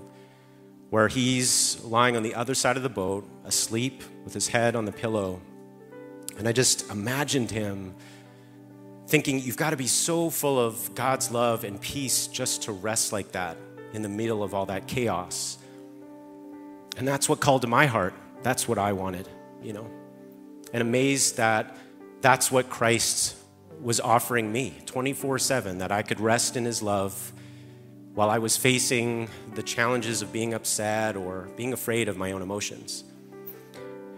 where 0.91 1.09
he's 1.09 1.83
lying 1.85 2.17
on 2.17 2.23
the 2.23 2.35
other 2.35 2.55
side 2.55 2.77
of 2.77 2.83
the 2.83 2.89
boat, 2.89 3.29
asleep 3.45 4.03
with 4.25 4.33
his 4.33 4.49
head 4.49 4.77
on 4.77 4.85
the 4.85 4.93
pillow. 4.93 5.41
And 6.39 6.47
I 6.47 6.53
just 6.53 6.91
imagined 6.91 7.51
him 7.51 7.95
thinking, 9.07 9.41
You've 9.41 9.57
got 9.57 9.71
to 9.71 9.77
be 9.77 9.87
so 9.87 10.31
full 10.31 10.59
of 10.59 10.95
God's 10.95 11.31
love 11.31 11.65
and 11.65 11.81
peace 11.81 12.27
just 12.27 12.63
to 12.65 12.73
rest 12.73 13.13
like 13.13 13.33
that 13.33 13.57
in 13.93 14.03
the 14.03 14.09
middle 14.09 14.43
of 14.43 14.55
all 14.55 14.67
that 14.67 14.87
chaos. 14.87 15.59
And 16.97 17.07
that's 17.07 17.29
what 17.29 17.41
called 17.41 17.63
to 17.63 17.69
my 17.69 17.87
heart. 17.87 18.15
That's 18.43 18.69
what 18.69 18.79
I 18.79 18.93
wanted, 18.93 19.29
you 19.63 19.73
know. 19.73 19.91
And 20.73 20.83
amazed 20.83 21.37
that 21.37 21.77
that's 22.21 22.51
what 22.51 22.71
Christ 22.71 23.37
was 23.81 24.01
offering 24.01 24.51
me 24.53 24.75
24 24.87 25.39
7, 25.39 25.79
that 25.79 25.93
I 25.93 26.03
could 26.03 26.21
rest 26.21 26.57
in 26.57 26.65
his 26.65 26.83
love 26.83 27.33
while 28.17 28.31
I 28.31 28.39
was 28.39 28.57
facing 28.57 29.29
the 29.55 29.63
challenges 29.63 30.23
of 30.23 30.33
being 30.33 30.55
upset 30.55 31.17
or 31.17 31.49
being 31.55 31.73
afraid 31.73 32.09
of 32.09 32.17
my 32.17 32.33
own 32.33 32.43
emotions. 32.43 33.05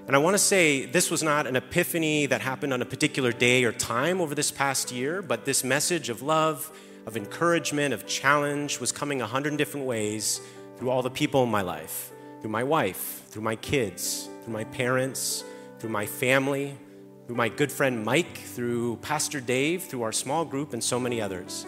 And 0.07 0.17
I 0.17 0.21
want 0.21 0.33
to 0.35 0.39
say 0.39 0.87
this 0.87 1.11
was 1.11 1.23
not 1.23 1.47
an 1.47 1.57
epiphany 1.57 2.25
that 2.27 2.41
happened 2.41 2.73
on 2.73 2.81
a 2.81 2.87
particular 2.87 3.33
day 3.33 3.65
or 3.65 3.73
time 3.73 4.21
over 4.21 4.35
this 4.35 4.51
past 4.51 4.91
year, 4.91 5.21
but 5.21 5.45
this 5.45 5.63
message 5.63 6.09
of 6.09 6.23
love, 6.23 6.73
of 7.07 7.17
encouragement, 7.17 7.93
of 7.93 8.07
challenge 8.07 8.81
was 8.81 8.91
coming 8.91 9.21
a 9.21 9.27
hundred 9.27 9.55
different 9.59 9.85
ways 9.85 10.41
through 10.79 10.89
all 10.89 11.03
the 11.03 11.11
people 11.11 11.43
in 11.43 11.51
my 11.51 11.61
life 11.61 12.13
through 12.41 12.51
my 12.51 12.63
wife, 12.63 13.25
through 13.29 13.43
my 13.43 13.57
kids, 13.57 14.29
through 14.43 14.53
my 14.53 14.65
parents, 14.65 15.43
through 15.79 15.91
my 15.91 16.07
family, 16.07 16.77
through 17.27 17.37
my 17.37 17.49
good 17.49 17.71
friend 17.71 18.05
Mike, 18.05 18.39
through 18.39 18.97
Pastor 19.03 19.41
Dave, 19.41 19.83
through 19.83 20.03
our 20.03 20.13
small 20.13 20.45
group, 20.45 20.73
and 20.73 20.83
so 20.83 21.01
many 21.01 21.21
others. 21.21 21.67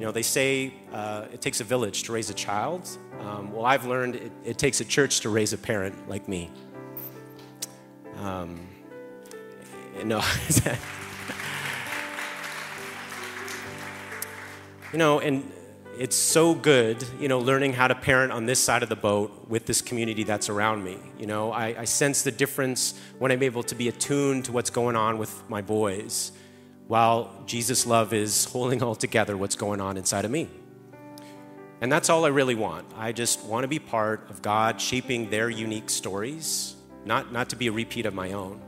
You 0.00 0.06
know, 0.06 0.12
they 0.12 0.22
say 0.22 0.72
uh, 0.94 1.26
it 1.30 1.42
takes 1.42 1.60
a 1.60 1.64
village 1.64 2.04
to 2.04 2.12
raise 2.12 2.30
a 2.30 2.34
child. 2.34 2.88
Um, 3.20 3.52
well, 3.52 3.66
I've 3.66 3.84
learned 3.84 4.14
it, 4.14 4.32
it, 4.46 4.56
takes 4.56 4.80
a 4.80 4.84
church 4.86 5.20
to 5.20 5.28
raise 5.28 5.52
a 5.52 5.58
parent 5.58 6.08
like 6.08 6.26
me. 6.26 6.50
Um, 8.16 8.66
no. 10.02 10.22
you 14.90 14.98
know, 14.98 15.20
and 15.20 15.52
it's 15.98 16.16
so 16.16 16.54
good, 16.54 17.04
you 17.20 17.28
know, 17.28 17.38
learning 17.38 17.74
how 17.74 17.86
to 17.86 17.94
parent 17.94 18.32
on 18.32 18.46
this 18.46 18.58
side 18.58 18.82
of 18.82 18.88
the 18.88 18.96
boat 18.96 19.50
with 19.50 19.66
this 19.66 19.82
community 19.82 20.24
that's 20.24 20.48
around 20.48 20.82
me. 20.82 20.96
You 21.18 21.26
know, 21.26 21.52
I, 21.52 21.80
I, 21.80 21.84
sense 21.84 22.22
the 22.22 22.30
difference 22.30 22.98
when 23.18 23.30
I'm 23.30 23.42
able 23.42 23.62
to 23.64 23.74
be 23.74 23.88
attuned 23.88 24.46
to 24.46 24.52
what's 24.52 24.70
going 24.70 24.96
on 24.96 25.18
with 25.18 25.46
my 25.50 25.60
boys, 25.60 26.32
while 26.90 27.30
Jesus' 27.46 27.86
love 27.86 28.12
is 28.12 28.46
holding 28.46 28.82
all 28.82 28.96
together 28.96 29.36
what's 29.36 29.54
going 29.54 29.80
on 29.80 29.96
inside 29.96 30.24
of 30.24 30.30
me. 30.32 30.48
And 31.80 31.90
that's 31.90 32.10
all 32.10 32.24
I 32.24 32.30
really 32.30 32.56
want. 32.56 32.84
I 32.96 33.12
just 33.12 33.44
want 33.44 33.62
to 33.62 33.68
be 33.68 33.78
part 33.78 34.28
of 34.28 34.42
God 34.42 34.80
shaping 34.80 35.30
their 35.30 35.48
unique 35.48 35.88
stories, 35.88 36.74
not, 37.04 37.32
not 37.32 37.50
to 37.50 37.56
be 37.56 37.68
a 37.68 37.72
repeat 37.72 38.06
of 38.06 38.14
my 38.14 38.32
own, 38.32 38.60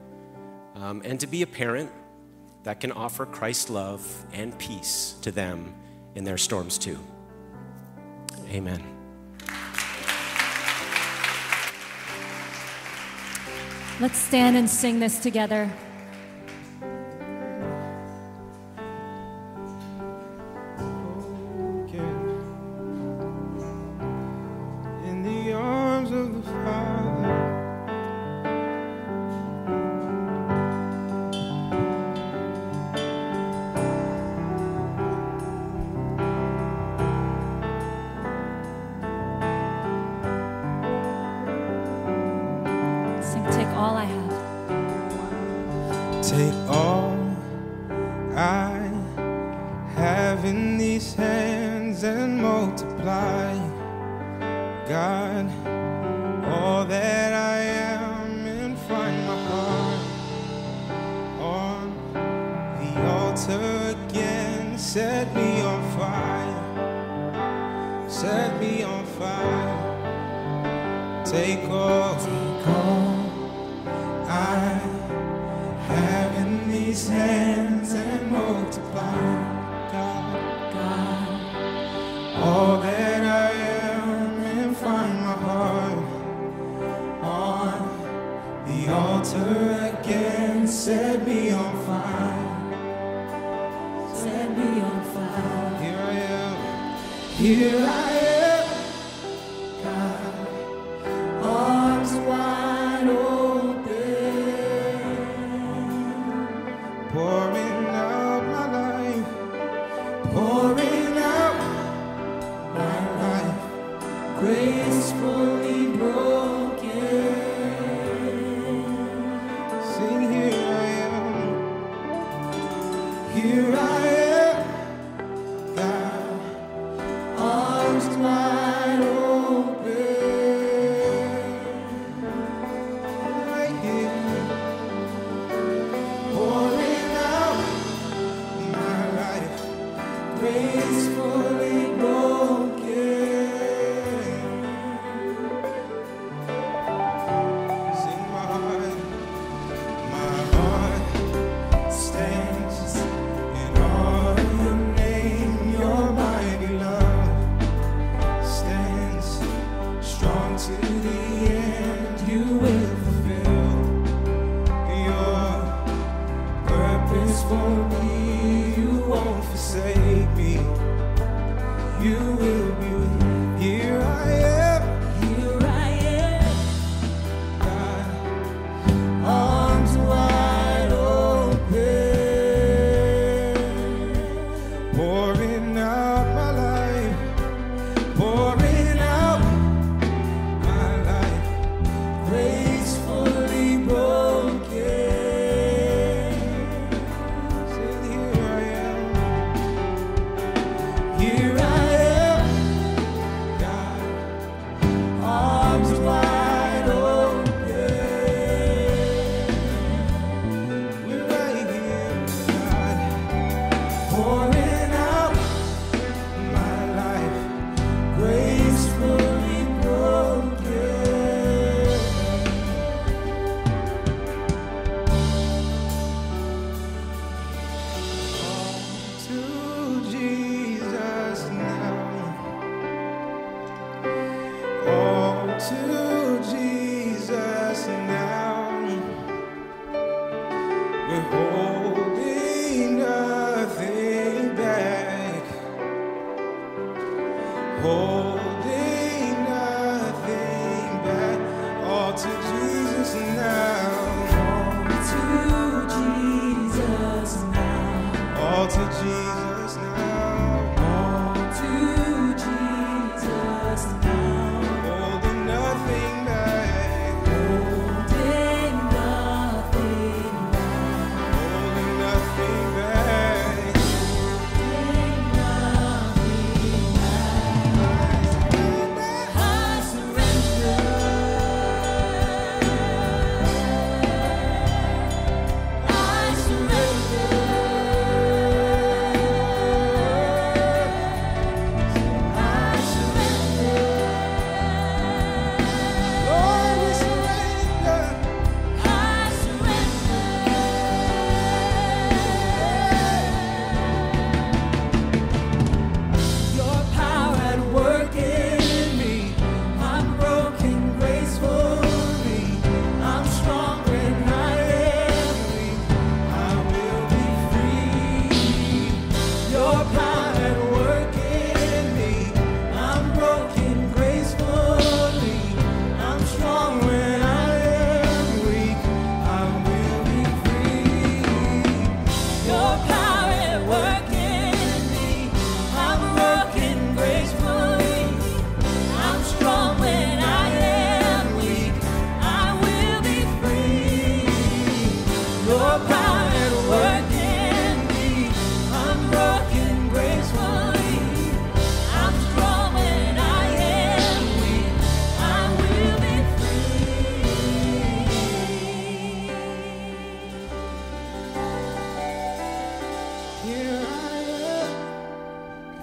um, 0.77 1.03
and 1.05 1.19
to 1.19 1.27
be 1.27 1.43
a 1.43 1.49
parent 1.49 1.91
that 2.63 2.79
can 2.79 2.93
offer 2.93 3.27
Christ's 3.27 3.71
love 3.71 4.07
and 4.33 4.57
peace 4.57 5.17
to 5.23 5.33
them 5.33 5.75
in 6.15 6.23
their 6.23 6.39
storms 6.39 6.79
too. 6.79 7.01
Amen. 8.51 8.85
Let's 13.99 14.19
stand 14.19 14.57
and 14.57 14.71
sing 14.71 15.01
this 15.01 15.19
together. 15.19 15.69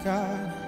Everybody. 0.06 0.59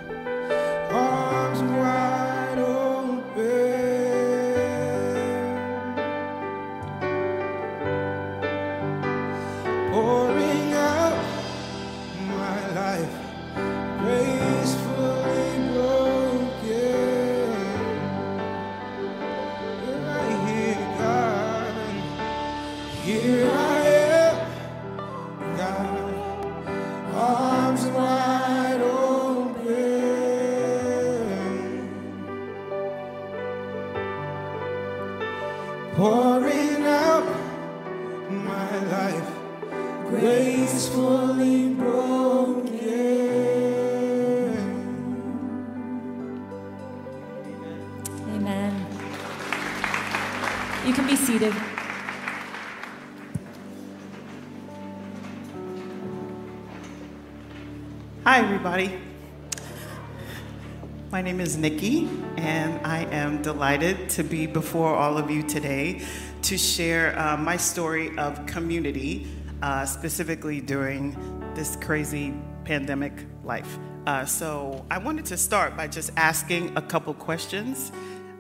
Is 61.41 61.58
Nikki, 61.58 62.08
and 62.38 62.86
I 62.86 63.06
am 63.06 63.41
delighted 63.41 64.12
to 64.12 64.23
be 64.23 64.45
before 64.45 64.93
all 64.93 65.17
of 65.17 65.32
you 65.32 65.41
today 65.41 66.04
to 66.43 66.56
share 66.56 67.17
uh, 67.17 67.36
my 67.36 67.58
story 67.58 68.15
of 68.19 68.45
community, 68.45 69.25
uh, 69.63 69.84
specifically 69.88 70.62
during 70.62 71.17
this 71.56 71.77
crazy 71.77 72.36
pandemic 72.63 73.25
life. 73.43 73.80
Uh, 74.06 74.23
so, 74.23 74.86
I 74.91 74.99
wanted 74.99 75.25
to 75.25 75.38
start 75.38 75.75
by 75.75 75.88
just 75.88 76.12
asking 76.15 76.77
a 76.77 76.82
couple 76.82 77.15
questions. 77.15 77.91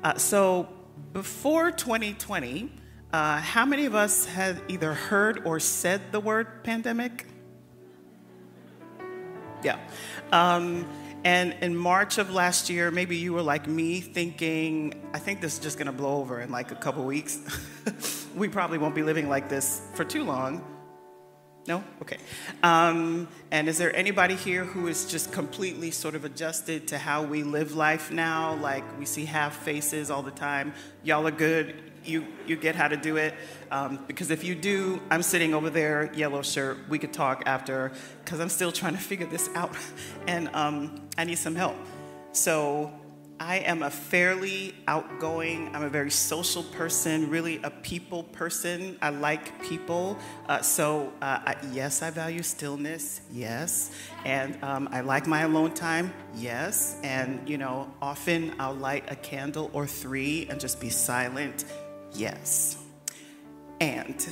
Uh, 0.03 0.15
so, 0.19 0.69
before 1.11 1.71
2020, 1.71 2.71
uh, 3.11 3.39
how 3.39 3.65
many 3.65 3.85
of 3.87 3.95
us 3.95 4.25
had 4.25 4.61
either 4.67 4.93
heard 4.93 5.41
or 5.47 5.59
said 5.59 6.11
the 6.11 6.19
word 6.19 6.63
pandemic? 6.63 7.25
Yeah. 9.63 9.79
Um, 10.31 10.87
and 11.23 11.55
in 11.61 11.75
March 11.75 12.17
of 12.17 12.31
last 12.31 12.69
year, 12.69 12.89
maybe 12.91 13.17
you 13.17 13.33
were 13.33 13.41
like 13.41 13.67
me 13.67 14.01
thinking, 14.01 15.09
I 15.13 15.19
think 15.19 15.41
this 15.41 15.53
is 15.53 15.59
just 15.59 15.77
gonna 15.77 15.91
blow 15.91 16.17
over 16.19 16.41
in 16.41 16.51
like 16.51 16.71
a 16.71 16.75
couple 16.75 17.03
weeks. 17.03 17.39
we 18.35 18.47
probably 18.47 18.77
won't 18.77 18.95
be 18.95 19.03
living 19.03 19.29
like 19.29 19.49
this 19.49 19.81
for 19.93 20.03
too 20.03 20.23
long. 20.23 20.65
No? 21.67 21.83
Okay. 22.01 22.17
Um, 22.63 23.27
and 23.51 23.69
is 23.69 23.77
there 23.77 23.95
anybody 23.95 24.35
here 24.35 24.65
who 24.65 24.87
is 24.87 25.05
just 25.05 25.31
completely 25.31 25.91
sort 25.91 26.15
of 26.15 26.25
adjusted 26.25 26.87
to 26.87 26.97
how 26.97 27.23
we 27.23 27.43
live 27.43 27.75
life 27.75 28.11
now? 28.11 28.55
Like 28.55 28.83
we 28.97 29.05
see 29.05 29.25
half 29.25 29.57
faces 29.57 30.09
all 30.09 30.23
the 30.23 30.31
time. 30.31 30.73
Y'all 31.03 31.27
are 31.27 31.31
good 31.31 31.90
you, 32.03 32.25
you 32.47 32.55
get 32.55 32.75
how 32.75 32.87
to 32.87 32.97
do 32.97 33.17
it. 33.17 33.33
Um, 33.69 34.03
because 34.07 34.31
if 34.31 34.43
you 34.43 34.55
do, 34.55 35.01
I'm 35.09 35.23
sitting 35.23 35.53
over 35.53 35.69
there, 35.69 36.11
yellow 36.13 36.41
shirt. 36.41 36.77
We 36.89 36.99
could 36.99 37.13
talk 37.13 37.43
after, 37.45 37.91
because 38.23 38.39
I'm 38.39 38.49
still 38.49 38.71
trying 38.71 38.93
to 38.93 39.01
figure 39.01 39.27
this 39.27 39.49
out, 39.55 39.75
and 40.27 40.49
um, 40.53 41.09
I 41.17 41.23
need 41.23 41.37
some 41.37 41.55
help. 41.55 41.75
So 42.33 42.91
I 43.41 43.55
am 43.55 43.81
a 43.81 43.89
fairly 43.89 44.75
outgoing, 44.87 45.75
I'm 45.75 45.81
a 45.81 45.89
very 45.89 46.11
social 46.11 46.61
person, 46.61 47.27
really 47.27 47.59
a 47.63 47.71
people 47.71 48.21
person. 48.21 48.99
I 49.01 49.09
like 49.09 49.63
people. 49.63 50.19
Uh, 50.47 50.61
so, 50.61 51.11
uh, 51.23 51.39
I, 51.47 51.55
yes, 51.71 52.03
I 52.03 52.11
value 52.11 52.43
stillness, 52.43 53.21
yes. 53.31 53.89
And 54.25 54.63
um, 54.63 54.89
I 54.91 55.01
like 55.01 55.25
my 55.25 55.41
alone 55.41 55.73
time, 55.73 56.13
yes. 56.35 56.99
And, 57.01 57.49
you 57.49 57.57
know, 57.57 57.91
often 57.99 58.53
I'll 58.59 58.75
light 58.75 59.05
a 59.07 59.15
candle 59.15 59.71
or 59.73 59.87
three 59.87 60.45
and 60.47 60.59
just 60.59 60.79
be 60.79 60.91
silent 60.91 61.65
Yes. 62.13 62.77
And 63.79 64.27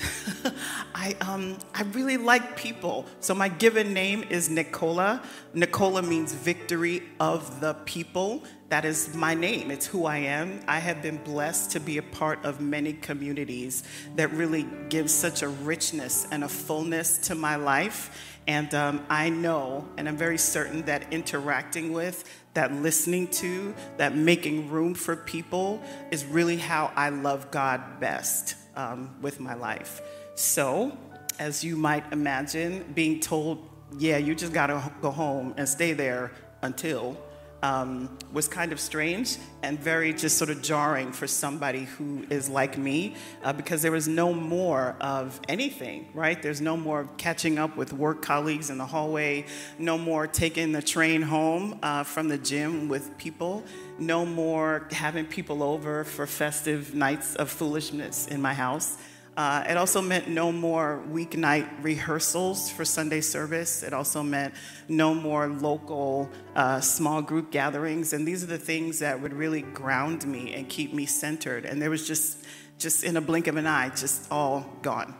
I, 0.96 1.15
um, 1.22 1.58
I 1.74 1.82
really 1.82 2.18
like 2.18 2.56
people. 2.56 3.08
So 3.20 3.34
my 3.34 3.50
given 3.50 3.94
name 3.94 4.24
is 4.30 4.48
Nicola. 4.48 5.24
Nicola 5.56 6.04
means 6.04 6.34
victory 6.34 7.02
of 7.20 7.60
the 7.60 7.74
people. 7.86 8.44
That 8.70 8.86
is 8.86 9.15
my 9.15 9.34
name. 9.34 9.72
It's 9.72 9.88
who 9.88 10.06
I 10.06 10.18
am. 10.18 10.60
I 10.68 10.78
have 10.78 11.02
been 11.02 11.18
blessed 11.18 11.72
to 11.72 11.80
be 11.80 11.98
a 11.98 12.04
part 12.04 12.46
of 12.46 12.62
many 12.62 12.94
communities 12.94 13.84
that 14.15 14.32
really 14.34 14.68
give 14.89 15.10
such 15.10 15.42
a 15.42 15.48
richness 15.48 16.28
and 16.32 16.44
a 16.44 16.50
fullness 16.50 17.18
to 17.30 17.34
my 17.34 17.56
life. 17.56 18.38
And 18.46 18.74
um, 18.76 19.06
I 19.10 19.30
know, 19.30 19.88
and 19.98 20.08
I'm 20.08 20.18
very 20.18 20.38
certain 20.38 20.84
that 20.84 21.12
interacting 21.12 21.92
with, 21.92 22.24
that 22.53 22.73
listening 22.73 23.27
to, 23.27 23.73
that 23.97 24.15
making 24.15 24.69
room 24.69 24.93
for 24.93 25.15
people 25.15 25.81
is 26.12 26.25
really 26.25 26.57
how 26.57 26.91
I 26.95 27.09
love 27.09 27.51
God 27.51 27.99
best 27.99 28.55
um, 28.75 29.15
with 29.21 29.39
my 29.39 29.53
life. 29.53 30.01
So, 30.35 30.97
as 31.38 31.63
you 31.63 31.75
might 31.77 32.12
imagine, 32.12 32.91
being 32.93 33.19
told, 33.19 33.67
yeah, 33.97 34.17
you 34.17 34.35
just 34.35 34.53
gotta 34.53 34.91
go 35.01 35.12
home 35.12 35.53
and 35.57 35.67
stay 35.67 35.93
there 35.93 36.31
until 36.62 37.17
um, 37.62 38.17
was 38.32 38.48
kind 38.48 38.72
of 38.72 38.80
strange 38.80 39.38
and 39.63 39.80
very 39.80 40.13
just 40.13 40.38
sort 40.38 40.50
of 40.50 40.62
jarring 40.62 41.12
for 41.12 41.28
somebody 41.28 41.84
who 41.84 42.26
is 42.30 42.50
like 42.50 42.78
me 42.78 43.15
uh, 43.43 43.52
because 43.52 43.82
there 43.82 43.91
was 43.91 44.08
no 44.08 44.34
more 44.34 44.95
of 45.02 45.39
anything, 45.50 46.08
right? 46.13 46.41
There's 46.41 46.62
no 46.62 46.78
more 46.78 47.10
catching 47.17 47.60
up 47.60 47.76
with 47.76 47.91
work 47.93 48.22
colleagues 48.22 48.69
in 48.69 48.78
the 48.78 48.86
hallway, 48.86 49.45
no 49.78 49.98
more 49.98 50.28
taking 50.28 50.72
the 50.72 50.82
train 50.82 51.22
home 51.22 51.80
uh, 51.84 52.04
from 52.04 52.30
the 52.30 52.38
gym 52.38 52.88
with 52.88 53.17
people, 53.17 53.63
no 53.98 54.26
more 54.26 54.88
having 54.91 55.26
people 55.26 55.62
over 55.62 56.04
for 56.04 56.26
festive 56.26 56.95
nights 56.95 57.36
of 57.36 57.50
foolishness 57.50 58.28
in 58.28 58.41
my 58.41 58.54
house. 58.54 58.98
Uh, 59.39 59.63
it 59.69 59.78
also 59.78 60.02
meant 60.02 60.28
no 60.28 60.52
more 60.52 61.02
weeknight 61.10 61.65
rehearsals 61.82 62.69
for 62.69 62.84
Sunday 62.84 63.21
service. 63.21 63.84
It 63.84 63.93
also 63.93 64.21
meant 64.21 64.54
no 64.89 65.13
more 65.13 65.47
local 65.47 66.30
uh, 66.58 66.82
small 66.82 67.21
group 67.21 67.49
gatherings. 67.49 68.12
And 68.12 68.28
these 68.28 68.43
are 68.43 68.47
the 68.47 68.58
things 68.58 68.99
that 68.99 69.21
would 69.21 69.32
really 69.32 69.62
ground 69.62 70.28
me 70.28 70.54
and 70.56 70.67
keep 70.67 70.93
me 70.93 71.06
centered. 71.06 71.63
And 71.63 71.82
there 71.82 71.89
was 71.89 72.06
just, 72.06 72.43
just 72.80 73.06
in 73.06 73.15
a 73.15 73.21
blink 73.21 73.47
of 73.47 73.56
an 73.56 73.65
eye, 73.65 73.88
just 73.95 74.30
all 74.30 74.69
gone. 74.82 75.15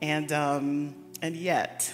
And, 0.00 0.32
um, 0.32 0.94
and 1.20 1.36
yet, 1.36 1.92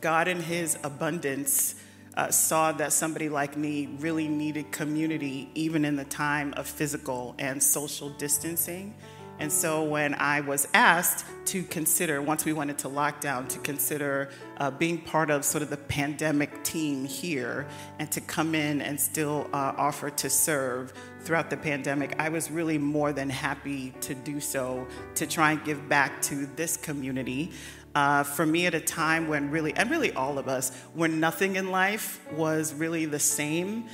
God 0.00 0.28
in 0.28 0.40
His 0.40 0.78
abundance 0.82 1.74
uh, 2.16 2.30
saw 2.30 2.72
that 2.72 2.94
somebody 2.94 3.28
like 3.28 3.54
me 3.54 3.90
really 3.98 4.28
needed 4.28 4.72
community, 4.72 5.50
even 5.54 5.84
in 5.84 5.96
the 5.96 6.06
time 6.06 6.54
of 6.56 6.66
physical 6.66 7.34
and 7.38 7.62
social 7.62 8.08
distancing. 8.08 8.94
And 9.38 9.50
so 9.52 9.82
when 9.82 10.14
I 10.14 10.40
was 10.40 10.68
asked 10.74 11.26
to 11.46 11.62
consider, 11.64 12.22
once 12.22 12.44
we 12.44 12.52
went 12.52 12.70
into 12.70 12.88
lockdown, 12.88 13.48
to 13.48 13.58
consider 13.58 14.30
uh, 14.58 14.70
being 14.70 14.98
part 14.98 15.30
of 15.30 15.44
sort 15.44 15.62
of 15.62 15.70
the 15.70 15.76
pandemic 15.76 16.62
team 16.62 17.04
here 17.04 17.66
and 17.98 18.10
to 18.12 18.20
come 18.20 18.54
in 18.54 18.80
and 18.80 18.98
still 18.98 19.48
uh, 19.52 19.74
offer 19.76 20.10
to 20.10 20.30
serve 20.30 20.92
throughout 21.20 21.50
the 21.50 21.56
pandemic, 21.56 22.14
I 22.18 22.28
was 22.28 22.50
really 22.50 22.78
more 22.78 23.12
than 23.12 23.28
happy 23.28 23.92
to 24.02 24.14
do 24.14 24.40
so 24.40 24.86
to 25.16 25.26
try 25.26 25.52
and 25.52 25.64
give 25.64 25.88
back 25.88 26.22
to 26.22 26.46
this 26.54 26.76
community. 26.76 27.50
Uh, 27.94 28.24
for 28.24 28.44
me, 28.44 28.66
at 28.66 28.74
a 28.74 28.80
time 28.80 29.28
when 29.28 29.50
really, 29.50 29.72
and 29.74 29.90
really 29.90 30.12
all 30.12 30.38
of 30.38 30.48
us, 30.48 30.76
when 30.94 31.20
nothing 31.20 31.56
in 31.56 31.70
life 31.70 32.20
was 32.32 32.74
really 32.74 33.06
the 33.06 33.20
same. 33.20 33.86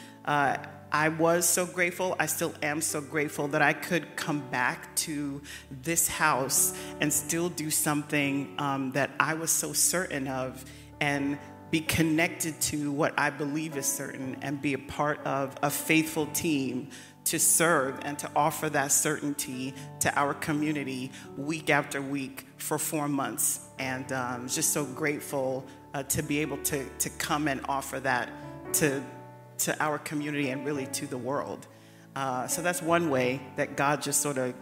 I 0.93 1.09
was 1.09 1.49
so 1.49 1.67
grateful, 1.67 2.17
I 2.19 2.27
still 2.27 2.53
am 2.63 2.81
so 2.81 3.01
grateful 3.01 3.49
that 3.49 3.63
I 3.63 3.73
could 3.73 4.17
come 4.17 4.41
back 4.51 4.95
to 4.97 5.41
this 5.71 6.09
house 6.09 6.77
and 7.01 7.13
still 7.13 7.49
do 7.49 7.71
something 7.71 8.55
um, 8.59 8.93
that 8.93 9.11
I 9.21 9.35
was 9.35 9.51
so 9.51 9.73
certain 9.73 10.27
of 10.27 10.65
and 11.01 11.39
be 11.71 11.81
connected 11.81 12.61
to 12.61 12.91
what 12.91 13.15
I 13.17 13.31
believe 13.31 13.77
is 13.77 13.87
certain 13.87 14.37
and 14.43 14.61
be 14.61 14.75
a 14.75 14.79
part 14.79 15.25
of 15.25 15.57
a 15.63 15.71
faithful 15.71 16.27
team 16.27 16.89
to 17.25 17.39
serve 17.39 18.01
and 18.03 18.19
to 18.19 18.31
offer 18.35 18.69
that 18.71 18.91
certainty 18.91 19.75
to 20.01 20.13
our 20.19 20.35
community 20.35 21.13
week 21.37 21.71
after 21.71 22.03
week 22.03 22.47
for 22.57 22.79
four 22.79 23.07
months. 23.07 23.69
And 23.79 24.11
um, 24.13 24.49
just 24.49 24.73
so 24.73 24.85
grateful 24.85 25.65
uh, 25.95 26.03
to 26.05 26.23
be 26.23 26.41
able 26.41 26.59
to, 26.65 26.89
to 26.89 27.11
come 27.11 27.47
and 27.47 27.61
offer 27.69 28.01
that 28.01 28.31
to 28.75 29.03
to 29.65 29.83
our 29.83 29.99
community 29.99 30.51
and 30.51 30.65
really 30.65 30.87
to 30.87 31.07
the 31.07 31.19
world. 31.19 31.67
Uh, 32.17 32.47
so 32.47 32.63
that's 32.63 32.83
one 32.83 33.11
way 33.11 33.41
that 33.57 33.77
God 33.77 34.03
just 34.03 34.21
sort 34.21 34.39
of 34.39 34.55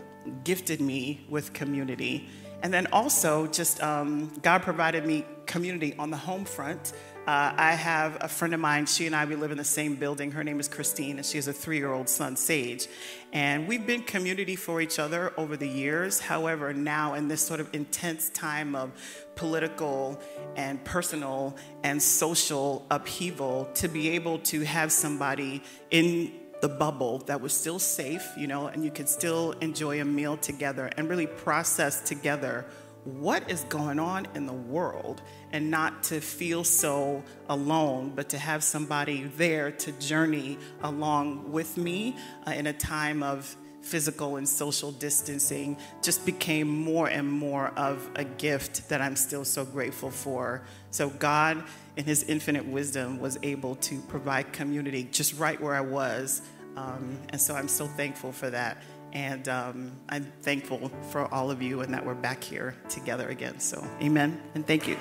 gifted 0.45 0.81
me 0.81 1.25
with 1.29 1.53
community. 1.53 2.29
And 2.63 2.75
then 2.75 2.89
also, 2.93 3.47
just 3.47 3.83
um, 3.83 4.33
God 4.43 4.63
provided 4.63 5.07
me 5.07 5.25
community 5.47 5.95
on 5.99 6.11
the 6.11 6.17
home 6.17 6.45
front. 6.45 6.93
Uh, 7.29 7.53
I 7.59 7.73
have 7.73 8.17
a 8.23 8.27
friend 8.27 8.55
of 8.55 8.61
mine, 8.61 8.87
she 8.87 9.05
and 9.05 9.15
I, 9.15 9.27
we 9.27 9.37
live 9.37 9.51
in 9.51 9.59
the 9.59 9.63
same 9.63 9.97
building. 9.97 10.31
Her 10.31 10.43
name 10.43 10.59
is 10.61 10.67
Christine, 10.67 11.19
and 11.19 11.27
she 11.27 11.37
has 11.37 11.47
a 11.47 11.53
three 11.53 11.77
year 11.77 11.93
old 11.93 12.09
son, 12.09 12.37
Sage. 12.37 12.89
And 13.35 13.69
we've 13.69 13.87
been 13.87 14.03
community 14.03 14.57
for 14.57 14.81
each 14.81 14.99
other 14.99 15.35
over 15.37 15.55
the 15.55 15.69
years. 15.69 16.21
However, 16.21 16.73
now 16.73 17.13
in 17.13 17.29
this 17.29 17.43
sort 17.43 17.61
of 17.61 17.69
intense 17.75 18.31
time 18.31 18.75
of 18.75 18.93
political 19.35 20.19
and 20.57 20.83
personal 20.85 21.55
and 21.83 22.03
social 22.03 22.87
upheaval, 22.91 23.69
to 23.75 23.89
be 23.89 24.09
able 24.09 24.39
to 24.39 24.63
have 24.63 24.91
somebody 24.91 25.63
in 25.91 26.33
the 26.63 26.69
bubble 26.71 27.19
that 27.27 27.43
was 27.43 27.53
still 27.53 27.79
safe, 27.79 28.27
you 28.39 28.47
know, 28.47 28.69
and 28.69 28.83
you 28.83 28.91
could 28.91 29.07
still 29.07 29.53
enjoy 29.61 30.01
a 30.01 30.05
meal 30.07 30.39
together 30.39 30.91
and 30.97 31.11
really 31.11 31.27
process 31.27 32.01
together 32.01 32.65
what 33.09 33.51
is 33.51 33.65
going 33.65 33.99
on 33.99 34.27
in 34.35 34.47
the 34.47 34.53
world 34.53 35.23
and 35.53 35.71
not 35.71 36.03
to 36.05 36.21
feel 36.21 36.63
so 36.63 37.23
alone, 37.49 38.13
but 38.15 38.29
to 38.29 38.39
have 38.39 38.63
somebody 38.63 39.25
there 39.37 39.71
to 39.71 39.93
journey 39.93 40.59
along 40.83 41.51
with 41.51 41.77
me 41.77 42.17
uh, 42.47 42.51
in 42.51 42.67
a 42.67 42.73
time 42.73 43.23
of 43.23 43.57
physical 43.81 44.37
and 44.37 44.47
social 44.47 44.93
distancing 44.93 45.77
just 46.03 46.27
became 46.27 46.69
more 46.69 47.09
and 47.09 47.31
more 47.31 47.69
of 47.77 48.11
a 48.17 48.25
gift 48.25 48.89
that 48.91 49.01
I'm 49.01 49.17
still 49.17 49.45
so 49.45 49.65
grateful 49.65 50.11
for. 50.11 50.63
So, 50.91 51.09
God, 51.09 51.65
in 51.97 52.05
His 52.05 52.25
infinite 52.25 52.67
wisdom, 52.67 53.19
was 53.19 53.39
able 53.43 53.77
to 53.77 54.01
provide 54.03 54.53
community 54.53 55.09
just 55.11 55.39
right 55.39 55.59
where 55.61 55.75
I 55.75 55.81
was. 55.81 56.43
Um, 56.77 57.19
and 57.31 57.41
so 57.41 57.55
I'm 57.55 57.69
so 57.69 57.87
thankful 57.87 58.31
for 58.31 58.51
that. 58.51 58.83
And 59.13 59.49
um, 59.49 59.93
I'm 60.09 60.25
thankful 60.43 60.91
for 61.11 61.33
all 61.33 61.51
of 61.51 61.63
you 61.63 61.81
and 61.81 61.93
that 61.95 62.05
we're 62.05 62.15
back 62.15 62.45
here 62.45 62.77
together 62.89 63.29
again. 63.29 63.59
So, 63.59 63.85
amen 64.03 64.41
and 64.55 64.67
thank 64.67 64.87
you. 64.87 64.97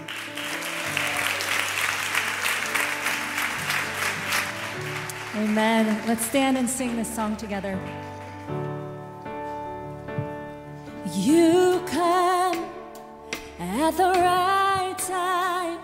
Amen. 5.38 6.02
Let's 6.08 6.26
stand 6.26 6.58
and 6.58 6.68
sing 6.68 6.96
this 6.96 7.14
song 7.14 7.38
together. 7.38 7.80
You 11.14 11.84
come 11.86 12.66
at 13.60 13.92
the 13.92 14.04
right 14.04 14.96
time 14.98 15.80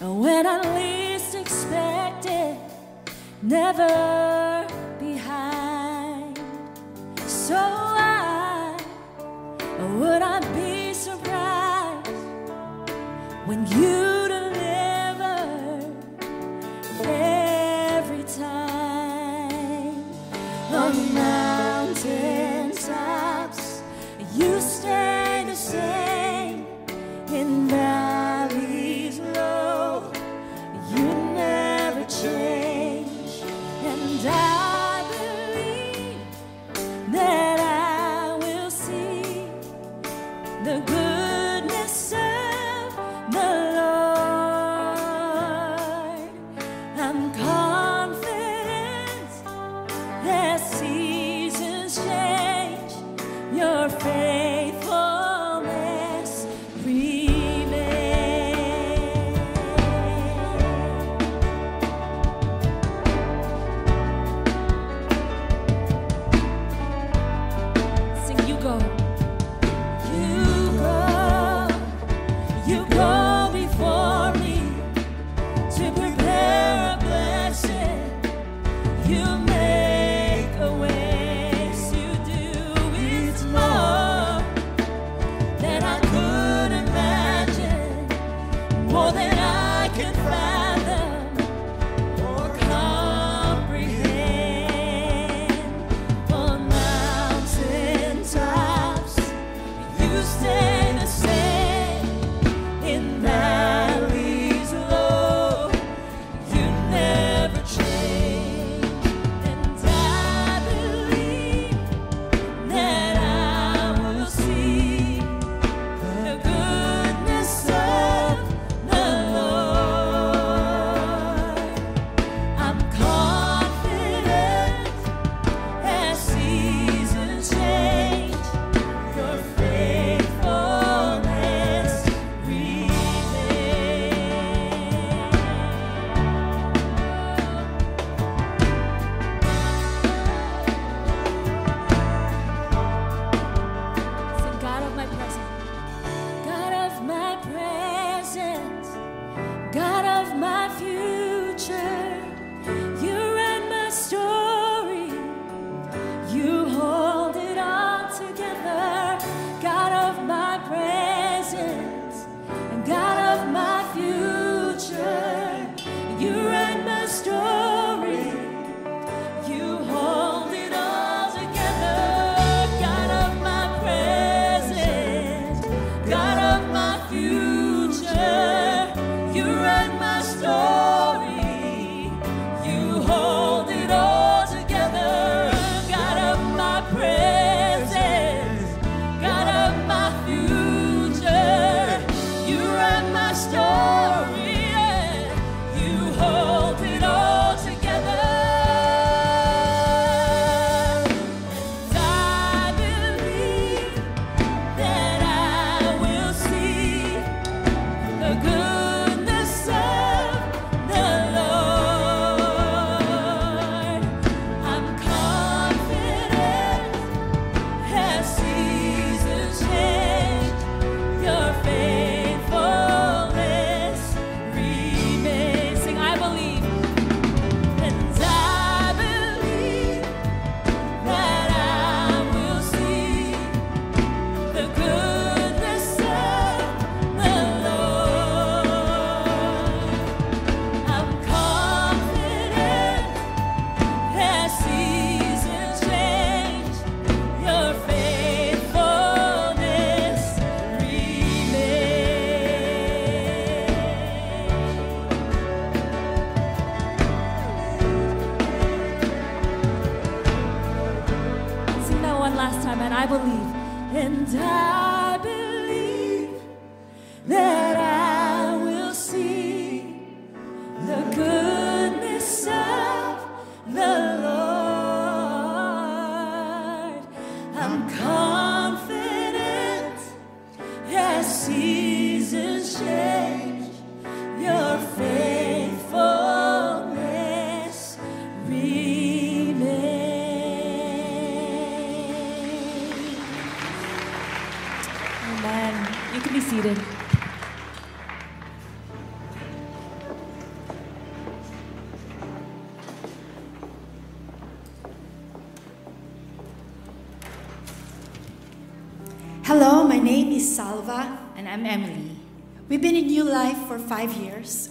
when 0.00 0.46
I 0.46 0.60
least 0.76 1.34
expect 1.34 2.26
it, 2.26 2.56
never. 3.42 4.53
So 7.44 7.52
why 7.52 8.74
would 9.78 10.22
I 10.22 10.40
be 10.54 10.94
surprised 10.94 12.08
when 13.44 13.66
you? 13.66 14.13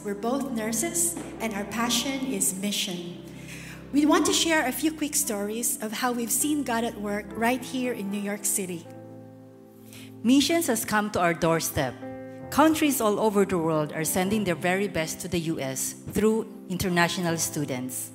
We're 0.03 0.15
both 0.15 0.51
nurses, 0.51 1.15
and 1.39 1.53
our 1.53 1.63
passion 1.63 2.27
is 2.27 2.59
mission. 2.59 3.23
We 3.93 4.05
want 4.05 4.25
to 4.25 4.33
share 4.33 4.67
a 4.67 4.71
few 4.71 4.91
quick 4.91 5.15
stories 5.15 5.81
of 5.81 5.93
how 5.93 6.11
we've 6.11 6.31
seen 6.31 6.63
God 6.63 6.83
at 6.83 6.99
work 6.99 7.25
right 7.37 7.63
here 7.63 7.93
in 7.93 8.11
New 8.11 8.19
York 8.19 8.43
City. 8.43 8.85
Missions 10.21 10.67
has 10.67 10.83
come 10.83 11.09
to 11.11 11.21
our 11.21 11.33
doorstep. 11.33 11.95
Countries 12.49 12.99
all 12.99 13.17
over 13.17 13.45
the 13.45 13.57
world 13.57 13.93
are 13.93 14.03
sending 14.03 14.43
their 14.43 14.55
very 14.55 14.89
best 14.89 15.21
to 15.21 15.29
the 15.29 15.39
US 15.55 15.93
through 16.11 16.51
international 16.67 17.37
students. 17.37 18.11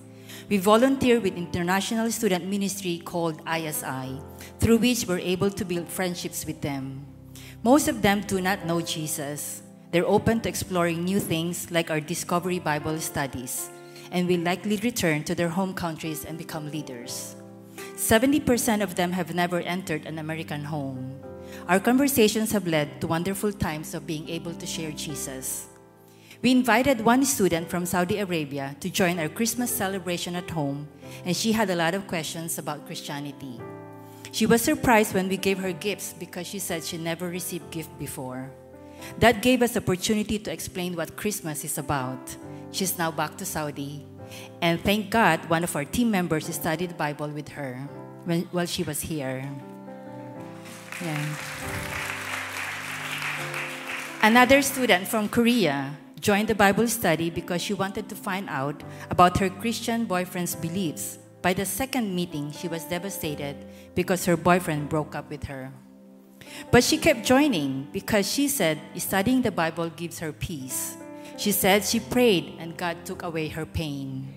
We 0.51 0.59
volunteer 0.59 1.20
with 1.20 1.37
international 1.37 2.11
student 2.11 2.44
ministry 2.44 3.01
called 3.03 3.40
ISI, 3.48 4.20
through 4.61 4.79
which 4.79 5.07
we're 5.07 5.20
able 5.20 5.51
to 5.51 5.64
build 5.64 5.88
friendships 5.88 6.44
with 6.44 6.61
them. 6.61 7.07
Most 7.62 7.88
of 7.88 8.03
them 8.03 8.20
do 8.20 8.42
not 8.42 8.66
know 8.66 8.83
Jesus. 8.83 9.62
They're 9.90 10.07
open 10.07 10.40
to 10.40 10.48
exploring 10.48 11.05
new 11.05 11.18
things 11.18 11.70
like 11.70 11.90
our 11.90 12.01
Discovery 12.01 12.59
Bible 12.59 13.01
studies, 13.01 13.70
and 14.12 14.29
will 14.29 14.40
likely 14.40 14.77
return 14.77 15.24
to 15.24 15.35
their 15.35 15.48
home 15.48 15.72
countries 15.72 16.27
and 16.27 16.37
become 16.37 16.70
leaders. 16.70 17.37
70% 17.96 18.83
of 18.83 18.96
them 18.96 19.12
have 19.12 19.35
never 19.35 19.61
entered 19.61 20.05
an 20.05 20.18
American 20.18 20.64
home. 20.64 21.16
Our 21.68 21.81
conversations 21.81 22.53
have 22.53 22.66
led 22.66 23.01
to 23.01 23.07
wonderful 23.07 23.53
times 23.53 23.94
of 23.94 24.07
being 24.07 24.29
able 24.29 24.53
to 24.53 24.66
share 24.66 24.92
Jesus. 24.92 25.68
We 26.42 26.53
invited 26.53 27.01
one 27.01 27.24
student 27.24 27.70
from 27.70 27.87
Saudi 27.87 28.18
Arabia 28.18 28.77
to 28.81 28.90
join 28.90 29.18
our 29.18 29.29
Christmas 29.29 29.74
celebration 29.74 30.37
at 30.37 30.51
home, 30.51 30.87
and 31.24 31.35
she 31.35 31.53
had 31.53 31.70
a 31.70 31.77
lot 31.77 31.94
of 31.94 32.07
questions 32.07 32.59
about 32.59 32.87
Christianity. 32.87 33.59
She 34.33 34.44
was 34.44 34.61
surprised 34.61 35.14
when 35.14 35.29
we 35.29 35.38
gave 35.38 35.59
her 35.59 35.72
gifts 35.72 36.12
because 36.12 36.46
she 36.46 36.59
said 36.59 36.85
she 36.85 36.98
never 36.98 37.29
received 37.29 37.72
gift 37.72 37.98
before. 37.98 38.53
That 39.18 39.42
gave 39.42 39.62
us 39.62 39.76
opportunity 39.76 40.38
to 40.38 40.52
explain 40.52 40.96
what 40.96 41.16
Christmas 41.16 41.64
is 41.64 41.78
about. 41.78 42.37
She's 42.70 42.98
now 42.98 43.11
back 43.11 43.37
to 43.38 43.44
Saudi, 43.44 44.04
and 44.61 44.80
thank 44.80 45.11
God 45.11 45.48
one 45.48 45.64
of 45.64 45.74
our 45.74 45.84
team 45.84 46.11
members 46.11 46.52
studied 46.54 46.90
the 46.90 46.94
Bible 46.94 47.28
with 47.28 47.48
her 47.50 47.88
when, 48.24 48.42
while 48.52 48.66
she 48.66 48.82
was 48.82 49.00
here. 49.00 49.48
Yeah. 51.00 51.24
Another 54.22 54.62
student 54.62 55.06
from 55.06 55.28
Korea 55.28 55.96
joined 56.20 56.48
the 56.48 56.54
Bible 56.54 56.88
study 56.88 57.30
because 57.30 57.62
she 57.62 57.72
wanted 57.72 58.08
to 58.08 58.14
find 58.14 58.48
out 58.50 58.82
about 59.11 59.38
her 59.38 59.48
Christian 59.48 60.04
boyfriend's 60.04 60.54
beliefs. 60.54 61.18
By 61.40 61.54
the 61.54 61.64
second 61.64 62.14
meeting, 62.14 62.50
she 62.50 62.66
was 62.66 62.84
devastated 62.84 63.56
because 63.94 64.26
her 64.26 64.37
boyfriend 64.37 64.88
broke 64.88 65.14
up 65.14 65.30
with 65.30 65.44
her. 65.44 65.72
But 66.70 66.84
she 66.84 66.98
kept 66.98 67.24
joining 67.24 67.88
because 67.92 68.30
she 68.30 68.48
said 68.48 68.78
studying 68.96 69.42
the 69.42 69.50
Bible 69.50 69.90
gives 69.90 70.18
her 70.18 70.32
peace. 70.32 70.96
She 71.37 71.52
said 71.52 71.84
she 71.84 72.00
prayed 72.00 72.56
and 72.58 72.76
God 72.76 73.04
took 73.04 73.22
away 73.22 73.48
her 73.48 73.64
pain. 73.64 74.34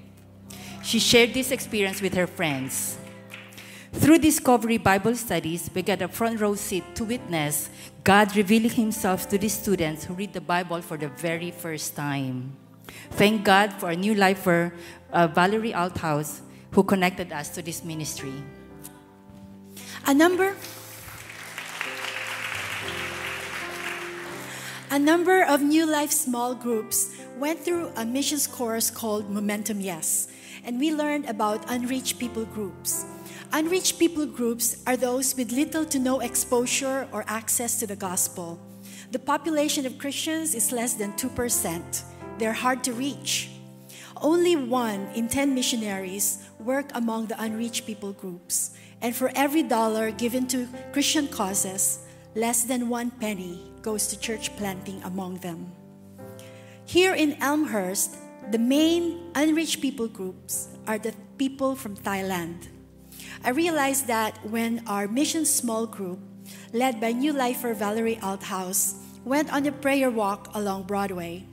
She 0.83 0.99
shared 0.99 1.33
this 1.33 1.51
experience 1.51 2.01
with 2.01 2.13
her 2.13 2.27
friends. 2.27 2.97
Through 3.93 4.19
Discovery 4.19 4.77
Bible 4.77 5.15
studies, 5.15 5.69
we 5.75 5.81
got 5.81 6.01
a 6.01 6.07
front 6.07 6.39
row 6.39 6.55
seat 6.55 6.95
to 6.95 7.03
witness 7.03 7.69
God 8.03 8.35
revealing 8.35 8.71
Himself 8.71 9.29
to 9.29 9.37
the 9.37 9.49
students 9.49 10.05
who 10.05 10.13
read 10.13 10.33
the 10.33 10.41
Bible 10.41 10.81
for 10.81 10.97
the 10.97 11.09
very 11.09 11.51
first 11.51 11.95
time. 11.95 12.55
Thank 13.11 13.43
God 13.43 13.73
for 13.73 13.91
a 13.91 13.95
new 13.95 14.15
lifer, 14.15 14.73
uh, 15.11 15.27
Valerie 15.27 15.73
Althouse, 15.73 16.41
who 16.71 16.83
connected 16.83 17.31
us 17.31 17.49
to 17.49 17.61
this 17.61 17.83
ministry. 17.83 18.33
A 20.07 20.13
number 20.13 20.55
A 24.91 24.99
number 24.99 25.41
of 25.43 25.61
New 25.61 25.85
Life 25.85 26.11
small 26.11 26.53
groups 26.53 27.15
went 27.39 27.63
through 27.63 27.93
a 27.95 28.03
missions 28.03 28.45
course 28.45 28.91
called 28.91 29.29
Momentum 29.29 29.79
Yes, 29.79 30.27
and 30.65 30.77
we 30.77 30.93
learned 30.93 31.29
about 31.29 31.63
unreached 31.71 32.19
people 32.19 32.43
groups. 32.43 33.05
Unreached 33.53 33.99
people 33.99 34.25
groups 34.25 34.83
are 34.85 34.97
those 34.97 35.33
with 35.37 35.53
little 35.53 35.85
to 35.85 35.97
no 35.97 36.19
exposure 36.19 37.07
or 37.13 37.23
access 37.27 37.79
to 37.79 37.87
the 37.87 37.95
gospel. 37.95 38.59
The 39.13 39.19
population 39.19 39.85
of 39.85 39.97
Christians 39.97 40.53
is 40.53 40.73
less 40.73 40.95
than 40.95 41.13
2%. 41.13 42.03
They're 42.37 42.51
hard 42.51 42.83
to 42.83 42.91
reach. 42.91 43.49
Only 44.19 44.57
one 44.57 45.07
in 45.15 45.29
10 45.29 45.55
missionaries 45.55 46.43
work 46.59 46.91
among 46.95 47.27
the 47.27 47.41
unreached 47.41 47.85
people 47.85 48.11
groups. 48.11 48.75
And 49.01 49.15
for 49.15 49.31
every 49.35 49.63
dollar 49.63 50.11
given 50.11 50.47
to 50.47 50.67
Christian 50.91 51.29
causes, 51.29 51.99
less 52.35 52.65
than 52.65 52.89
one 52.89 53.11
penny 53.11 53.70
goes 53.81 54.07
to 54.07 54.19
church 54.19 54.55
planting 54.57 55.01
among 55.03 55.39
them. 55.39 55.71
Here 56.85 57.13
in 57.13 57.41
Elmhurst, 57.41 58.17
the 58.51 58.59
main 58.59 59.31
unreached 59.35 59.81
people 59.81 60.07
groups 60.07 60.69
are 60.87 60.97
the 60.97 61.13
people 61.37 61.75
from 61.75 61.95
Thailand. 61.95 62.67
I 63.43 63.49
realized 63.49 64.07
that 64.07 64.37
when 64.45 64.83
our 64.87 65.07
mission 65.07 65.45
small 65.45 65.85
group, 65.85 66.19
led 66.73 66.99
by 66.99 67.11
New 67.11 67.33
Lifer 67.33 67.73
Valerie 67.73 68.19
Althouse, 68.21 68.95
went 69.23 69.53
on 69.53 69.65
a 69.65 69.71
prayer 69.71 70.09
walk 70.09 70.49
along 70.53 70.83
Broadway, 70.83 71.45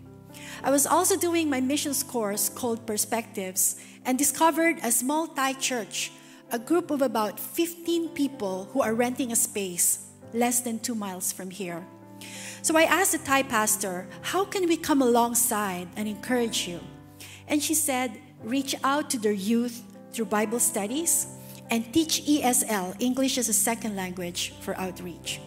I 0.62 0.70
was 0.70 0.86
also 0.86 1.16
doing 1.16 1.48
my 1.48 1.60
missions 1.60 2.02
course 2.02 2.48
called 2.48 2.86
Perspectives 2.86 3.76
and 4.04 4.18
discovered 4.18 4.78
a 4.82 4.90
small 4.90 5.26
Thai 5.28 5.52
church, 5.54 6.10
a 6.50 6.58
group 6.58 6.90
of 6.90 7.02
about 7.02 7.38
15 7.38 8.10
people 8.10 8.68
who 8.72 8.82
are 8.82 8.94
renting 8.94 9.30
a 9.30 9.36
space 9.36 10.06
less 10.34 10.60
than 10.60 10.78
two 10.78 10.94
miles 10.94 11.32
from 11.32 11.50
here. 11.50 11.86
So 12.62 12.76
I 12.76 12.82
asked 12.82 13.12
the 13.12 13.18
Thai 13.18 13.44
pastor, 13.44 14.08
How 14.22 14.44
can 14.44 14.68
we 14.68 14.76
come 14.76 15.02
alongside 15.02 15.88
and 15.96 16.08
encourage 16.08 16.68
you? 16.68 16.80
And 17.46 17.62
she 17.62 17.74
said, 17.74 18.18
Reach 18.42 18.74
out 18.84 19.10
to 19.10 19.18
their 19.18 19.32
youth 19.32 19.82
through 20.12 20.26
Bible 20.26 20.60
studies 20.60 21.26
and 21.70 21.92
teach 21.92 22.22
ESL, 22.24 22.96
English 22.98 23.38
as 23.38 23.48
a 23.48 23.52
Second 23.52 23.96
Language, 23.96 24.54
for 24.60 24.78
outreach. 24.78 25.40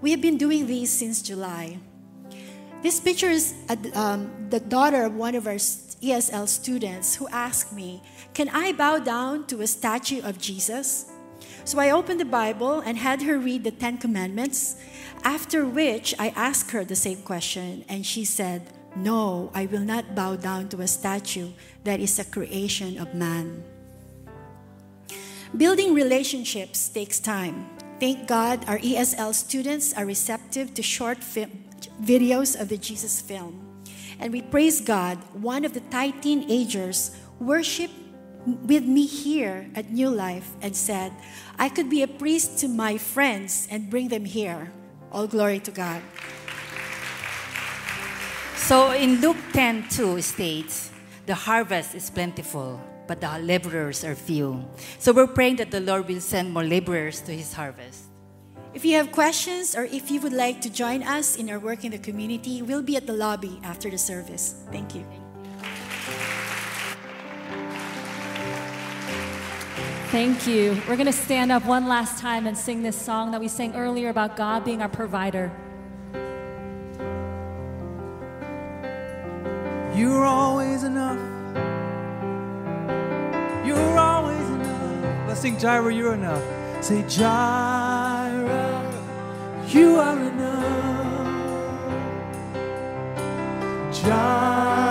We 0.00 0.10
have 0.10 0.20
been 0.20 0.38
doing 0.38 0.66
these 0.66 0.90
since 0.90 1.22
July. 1.22 1.78
This 2.82 2.98
picture 2.98 3.30
is 3.30 3.54
um, 3.94 4.48
the 4.50 4.58
daughter 4.58 5.04
of 5.04 5.14
one 5.14 5.36
of 5.36 5.46
our 5.46 5.54
ESL 5.54 6.48
students 6.48 7.14
who 7.14 7.28
asked 7.28 7.72
me, 7.72 8.02
Can 8.34 8.48
I 8.48 8.72
bow 8.72 8.98
down 8.98 9.46
to 9.46 9.60
a 9.60 9.66
statue 9.66 10.20
of 10.22 10.38
Jesus? 10.38 11.06
So 11.64 11.78
I 11.78 11.90
opened 11.90 12.18
the 12.18 12.24
Bible 12.24 12.80
and 12.80 12.98
had 12.98 13.22
her 13.22 13.38
read 13.38 13.62
the 13.62 13.70
Ten 13.70 13.98
Commandments, 13.98 14.76
after 15.24 15.64
which 15.64 16.14
I 16.18 16.28
asked 16.34 16.70
her 16.72 16.84
the 16.84 16.96
same 16.96 17.22
question, 17.22 17.84
and 17.88 18.04
she 18.04 18.24
said, 18.24 18.62
No, 18.96 19.50
I 19.54 19.66
will 19.66 19.80
not 19.84 20.14
bow 20.14 20.36
down 20.36 20.68
to 20.70 20.80
a 20.80 20.86
statue 20.86 21.50
that 21.84 22.00
is 22.00 22.18
a 22.18 22.24
creation 22.24 22.98
of 22.98 23.14
man. 23.14 23.64
Building 25.56 25.94
relationships 25.94 26.88
takes 26.88 27.20
time. 27.20 27.68
Thank 28.00 28.26
God 28.26 28.64
our 28.66 28.78
ESL 28.78 29.34
students 29.34 29.92
are 29.94 30.06
receptive 30.06 30.74
to 30.74 30.82
short 30.82 31.18
videos 31.20 32.58
of 32.58 32.68
the 32.68 32.78
Jesus 32.78 33.20
film. 33.20 33.84
And 34.18 34.32
we 34.32 34.42
praise 34.42 34.80
God, 34.80 35.18
one 35.34 35.64
of 35.64 35.74
the 35.74 35.80
Thai 35.80 36.10
teenagers 36.10 37.14
worshiped 37.38 37.94
with 38.46 38.84
me 38.84 39.06
here 39.06 39.70
at 39.74 39.90
New 39.90 40.10
Life 40.10 40.50
and 40.62 40.74
said, 40.74 41.12
I 41.58 41.68
could 41.68 41.90
be 41.90 42.02
a 42.02 42.08
priest 42.08 42.58
to 42.60 42.68
my 42.68 42.98
friends 42.98 43.68
and 43.70 43.90
bring 43.90 44.08
them 44.08 44.24
here. 44.24 44.72
All 45.12 45.26
glory 45.26 45.60
to 45.60 45.70
God. 45.70 46.00
So 48.56 48.92
in 48.92 49.20
Luke 49.20 49.36
10 49.52 49.88
2 49.90 50.22
states, 50.22 50.90
The 51.26 51.34
harvest 51.34 51.94
is 51.94 52.08
plentiful, 52.08 52.80
but 53.06 53.20
the 53.20 53.38
laborers 53.38 54.04
are 54.04 54.14
few. 54.14 54.64
So 54.98 55.12
we're 55.12 55.28
praying 55.28 55.56
that 55.56 55.70
the 55.70 55.80
Lord 55.80 56.08
will 56.08 56.24
send 56.24 56.50
more 56.50 56.64
laborers 56.64 57.20
to 57.28 57.32
his 57.32 57.52
harvest. 57.52 58.08
If 58.72 58.86
you 58.86 58.96
have 58.96 59.12
questions 59.12 59.76
or 59.76 59.84
if 59.84 60.10
you 60.10 60.18
would 60.22 60.32
like 60.32 60.62
to 60.62 60.72
join 60.72 61.02
us 61.02 61.36
in 61.36 61.50
our 61.50 61.60
work 61.60 61.84
in 61.84 61.92
the 61.92 61.98
community, 62.00 62.62
we'll 62.62 62.82
be 62.82 62.96
at 62.96 63.06
the 63.06 63.12
lobby 63.12 63.60
after 63.62 63.90
the 63.90 63.98
service. 63.98 64.64
Thank 64.72 64.94
you. 64.94 65.04
Thank 70.12 70.46
you. 70.46 70.76
We're 70.86 70.96
going 70.96 71.06
to 71.06 71.12
stand 71.12 71.50
up 71.50 71.64
one 71.64 71.88
last 71.88 72.20
time 72.20 72.46
and 72.46 72.54
sing 72.54 72.82
this 72.82 73.00
song 73.00 73.30
that 73.30 73.40
we 73.40 73.48
sang 73.48 73.74
earlier 73.74 74.10
about 74.10 74.36
God 74.36 74.62
being 74.62 74.82
our 74.82 74.88
provider. 74.90 75.50
You're 79.96 80.26
always 80.26 80.82
enough. 80.82 81.18
You're 83.66 83.98
always 83.98 84.46
enough. 84.50 85.28
Let's 85.28 85.40
sing 85.40 85.58
Jireh, 85.58 85.94
you're 85.94 86.12
enough. 86.12 86.44
Say 86.84 87.08
Jireh, 87.08 88.84
You 89.68 89.96
are 89.96 90.18
enough. 90.18 91.22
Jireh, 93.94 94.81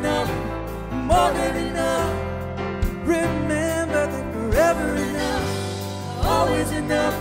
enough, 0.00 0.30
more 0.92 1.30
than 1.32 1.56
enough. 1.68 3.06
Remember 3.06 4.06
that 4.06 4.32
forever 4.32 4.96
enough, 4.96 6.24
always 6.24 6.70
enough, 6.72 7.14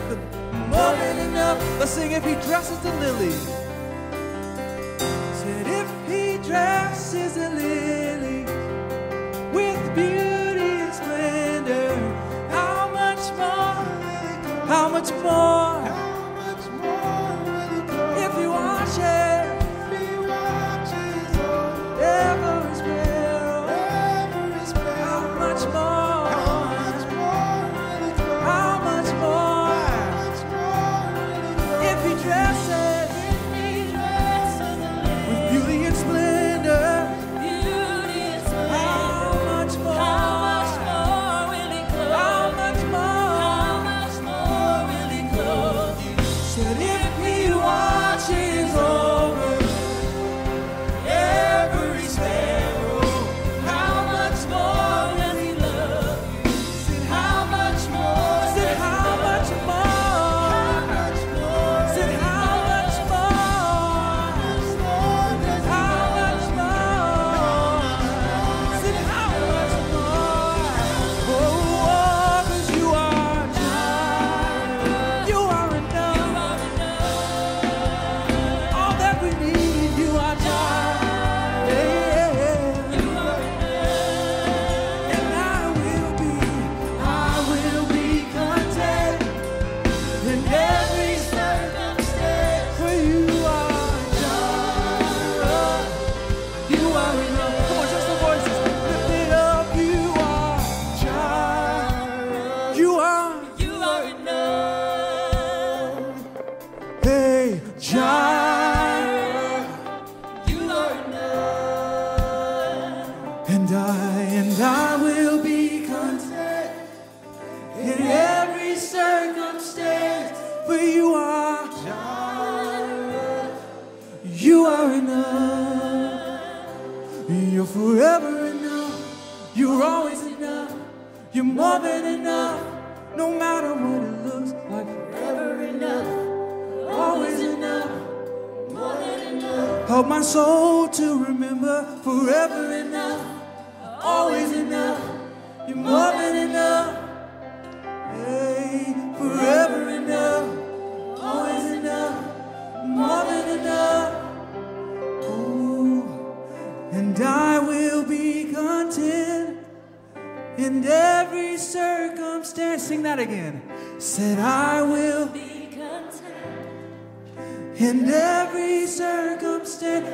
more 0.69 0.93
than 1.01 1.17
enough. 1.29 1.57
Let's 1.79 1.91
sing 1.91 2.11
if 2.13 2.23
he 2.23 2.35
dresses 2.47 2.79
the 2.79 2.93
lily. 3.03 3.31
Said 5.39 5.67
if 5.81 5.89
he 6.07 6.37
dresses 6.47 7.33
the 7.33 7.49
lily 7.49 8.45
with 9.51 9.81
beauty 9.93 10.71
and 10.85 10.93
splendor, 10.93 11.89
how 12.49 12.89
much 12.93 13.23
more? 13.41 13.83
How 14.67 14.87
much 14.87 15.11
more? 15.21 16.08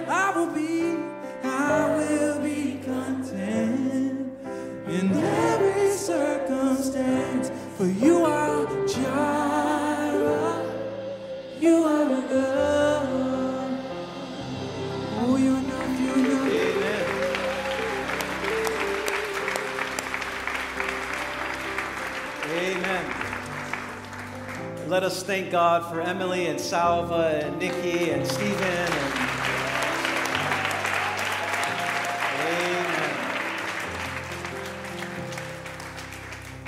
I 0.08 0.32
will 0.36 0.48
be, 0.48 0.98
I 1.44 1.96
will 1.98 2.40
be 2.42 2.80
content 2.84 4.32
in 4.88 5.12
every 5.14 5.92
circumstance. 5.92 7.52
For 7.78 7.86
you 7.86 8.24
are 8.24 8.66
Jireh. 8.88 10.62
You 11.60 11.84
are 11.84 12.06
oh, 12.08 12.14
enough. 12.14 13.10
Oh, 15.18 15.36
you're 15.38 15.58
enough, 15.58 16.00
you're 16.00 16.18
enough. 16.18 16.56
Amen. 22.54 23.06
Let 24.88 25.04
us 25.04 25.24
thank 25.24 25.52
God 25.52 25.92
for 25.92 26.00
Emily 26.02 26.46
and 26.48 26.60
Salva 26.62 27.42
and 27.44 27.58
Nikki 27.60 28.12
and 28.12 28.26
Stephen 28.28 28.62
and 28.62 29.25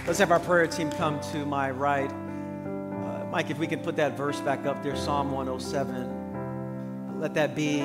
Let's 0.08 0.20
have 0.20 0.32
our 0.32 0.40
prayer 0.40 0.66
team 0.68 0.90
come 0.90 1.20
to 1.34 1.46
my 1.46 1.70
right. 1.70 2.10
Uh, 2.10 3.26
Mike, 3.30 3.50
if 3.50 3.60
we 3.60 3.68
can 3.68 3.82
put 3.82 3.98
that 3.98 4.16
verse 4.16 4.40
back 4.40 4.66
up 4.66 4.82
there, 4.82 4.96
Psalm 4.96 5.34
107. 5.34 7.20
Let 7.20 7.34
that 7.34 7.56
be 7.58 7.82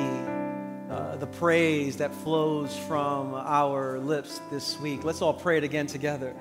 uh, 0.88 1.16
the 1.16 1.26
praise 1.26 1.96
that 1.96 2.14
flows 2.14 2.76
from 2.76 3.34
our 3.34 3.98
lips 3.98 4.40
this 4.52 4.78
week. 4.78 5.02
Let's 5.02 5.20
all 5.20 5.34
pray 5.34 5.58
it 5.58 5.64
again 5.64 5.88
together. 5.88 6.32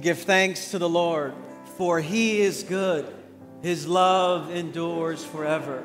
Give 0.00 0.18
thanks 0.18 0.72
to 0.72 0.78
the 0.80 0.88
Lord, 0.88 1.34
for 1.76 2.00
he 2.00 2.40
is 2.40 2.64
good, 2.64 3.06
His 3.62 3.86
love 3.86 4.50
endures 4.50 5.24
forever. 5.24 5.84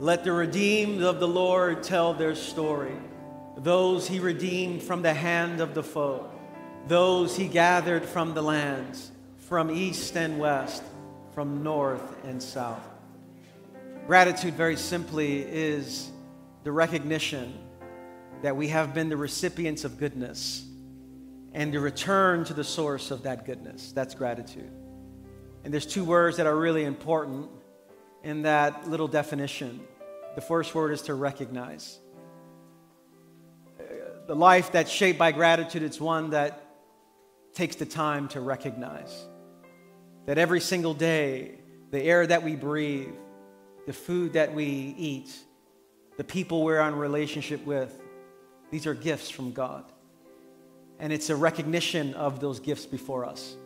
Let 0.00 0.24
the 0.24 0.32
redeemed 0.32 1.02
of 1.02 1.20
the 1.20 1.28
Lord 1.28 1.82
tell 1.82 2.14
their 2.14 2.34
story. 2.34 2.96
Those 3.58 4.08
he 4.08 4.18
redeemed 4.18 4.82
from 4.82 5.02
the 5.02 5.12
hand 5.12 5.60
of 5.60 5.74
the 5.74 5.82
foe, 5.82 6.30
those 6.86 7.36
he 7.36 7.48
gathered 7.48 8.04
from 8.04 8.34
the 8.34 8.42
lands, 8.42 9.10
from 9.36 9.70
east 9.70 10.16
and 10.16 10.38
west, 10.38 10.82
from 11.32 11.62
north 11.62 12.24
and 12.24 12.42
south. 12.42 12.86
Gratitude, 14.06 14.54
very 14.54 14.76
simply, 14.76 15.42
is 15.42 16.10
the 16.64 16.72
recognition 16.72 17.52
that 18.42 18.56
we 18.56 18.68
have 18.68 18.94
been 18.94 19.08
the 19.08 19.16
recipients 19.16 19.84
of 19.84 19.98
goodness 19.98 20.64
and 21.52 21.72
the 21.72 21.80
return 21.80 22.44
to 22.44 22.54
the 22.54 22.64
source 22.64 23.10
of 23.10 23.22
that 23.24 23.44
goodness. 23.44 23.92
That's 23.92 24.14
gratitude. 24.14 24.70
And 25.64 25.72
there's 25.72 25.86
two 25.86 26.04
words 26.04 26.36
that 26.36 26.46
are 26.46 26.56
really 26.56 26.84
important 26.84 27.50
in 28.22 28.42
that 28.42 28.88
little 28.88 29.08
definition. 29.08 29.80
The 30.34 30.40
first 30.40 30.74
word 30.74 30.92
is 30.92 31.02
to 31.02 31.14
recognize. 31.14 31.98
The 34.26 34.36
life 34.36 34.72
that's 34.72 34.90
shaped 34.90 35.18
by 35.18 35.32
gratitude, 35.32 35.82
it's 35.82 36.00
one 36.00 36.30
that 36.30 36.67
takes 37.58 37.74
the 37.74 37.84
time 37.84 38.28
to 38.28 38.40
recognize 38.40 39.26
that 40.26 40.38
every 40.38 40.60
single 40.60 40.94
day, 40.94 41.58
the 41.90 42.00
air 42.00 42.24
that 42.24 42.44
we 42.44 42.54
breathe, 42.54 43.12
the 43.84 43.92
food 43.92 44.34
that 44.34 44.54
we 44.54 44.94
eat, 44.96 45.36
the 46.16 46.22
people 46.22 46.62
we're 46.62 46.78
in 46.78 46.94
relationship 46.94 47.66
with, 47.66 48.00
these 48.70 48.86
are 48.86 48.94
gifts 48.94 49.28
from 49.28 49.50
God. 49.50 49.84
And 51.00 51.12
it's 51.12 51.30
a 51.30 51.34
recognition 51.34 52.14
of 52.14 52.38
those 52.38 52.60
gifts 52.60 52.86
before 52.86 53.24
us. 53.24 53.56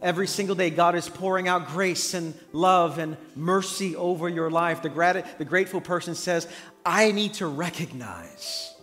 Every 0.00 0.26
single 0.26 0.54
day, 0.54 0.70
God 0.70 0.94
is 0.94 1.10
pouring 1.10 1.46
out 1.46 1.68
grace 1.68 2.14
and 2.14 2.32
love 2.54 2.98
and 2.98 3.14
mercy 3.36 3.94
over 3.94 4.26
your 4.26 4.50
life. 4.50 4.80
The, 4.80 4.88
grat- 4.88 5.36
the 5.36 5.44
grateful 5.44 5.82
person 5.82 6.14
says, 6.14 6.48
I 6.82 7.12
need 7.12 7.34
to 7.34 7.46
recognize. 7.46 8.73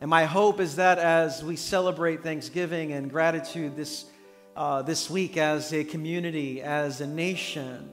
And 0.00 0.08
my 0.08 0.26
hope 0.26 0.60
is 0.60 0.76
that 0.76 0.98
as 0.98 1.42
we 1.42 1.56
celebrate 1.56 2.22
Thanksgiving 2.22 2.92
and 2.92 3.10
gratitude 3.10 3.74
this, 3.74 4.04
uh, 4.56 4.82
this 4.82 5.10
week 5.10 5.36
as 5.36 5.72
a 5.72 5.82
community, 5.82 6.62
as 6.62 7.00
a 7.00 7.06
nation, 7.06 7.90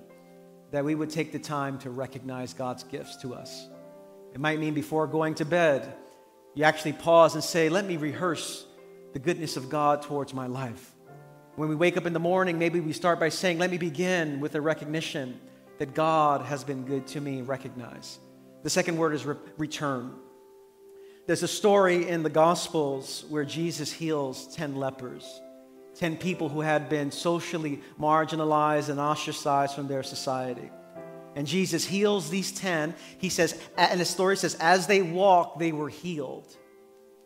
that 0.70 0.86
we 0.86 0.94
would 0.94 1.10
take 1.10 1.32
the 1.32 1.40
time 1.40 1.80
to 1.80 1.90
recognize 1.90 2.54
God's 2.54 2.84
gifts 2.84 3.16
to 3.18 3.34
us. 3.34 3.68
It 4.34 4.40
might 4.40 4.60
mean 4.60 4.74
before 4.74 5.08
going 5.08 5.36
to 5.36 5.46
bed, 5.46 5.96
you 6.54 6.64
actually 6.64 6.94
pause 6.94 7.34
and 7.34 7.44
say, 7.44 7.70
Let 7.70 7.86
me 7.86 7.98
rehearse 7.98 8.66
the 9.14 9.20
goodness 9.20 9.58
of 9.58 9.70
God 9.70 10.02
towards 10.02 10.34
my 10.34 10.48
life. 10.48 10.92
When 11.56 11.70
we 11.70 11.76
wake 11.76 11.98
up 11.98 12.06
in 12.06 12.14
the 12.14 12.20
morning, 12.20 12.60
maybe 12.60 12.82
we 12.82 12.94
start 12.94 13.20
by 13.20 13.30
saying, 13.30 13.58
Let 13.58 13.72
me 13.72 13.78
begin 13.78 14.42
with 14.42 14.56
a 14.56 14.62
recognition 14.62 15.40
that 15.80 15.94
God 15.94 16.42
has 16.42 16.64
been 16.64 16.86
good 16.86 17.08
to 17.08 17.22
me, 17.22 17.42
recognize. 17.42 18.20
The 18.64 18.70
second 18.70 18.98
word 18.98 19.14
is 19.14 19.26
re- 19.26 19.36
return. 19.58 20.14
There's 21.28 21.42
a 21.42 21.48
story 21.48 22.08
in 22.08 22.22
the 22.22 22.30
Gospels 22.30 23.26
where 23.30 23.46
Jesus 23.46 23.92
heals 23.92 24.54
10 24.56 24.76
lepers, 24.76 25.42
10 25.96 26.18
people 26.18 26.50
who 26.50 26.62
had 26.62 26.88
been 26.88 27.10
socially 27.10 27.82
marginalized 28.00 28.90
and 28.90 29.00
ostracized 29.00 29.74
from 29.74 29.88
their 29.88 30.04
society. 30.04 30.70
And 31.36 31.48
Jesus 31.48 31.84
heals 31.84 32.30
these 32.30 32.52
10. 32.52 32.94
He 33.18 33.30
says, 33.30 33.60
and 33.76 34.00
the 34.00 34.06
story 34.06 34.38
says, 34.38 34.56
as 34.60 34.86
they 34.86 35.02
walked, 35.02 35.58
they 35.58 35.72
were 35.72 35.90
healed. 35.90 36.56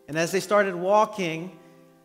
And 0.08 0.16
as 0.16 0.32
they 0.32 0.40
started 0.40 0.74
walking, 0.74 1.58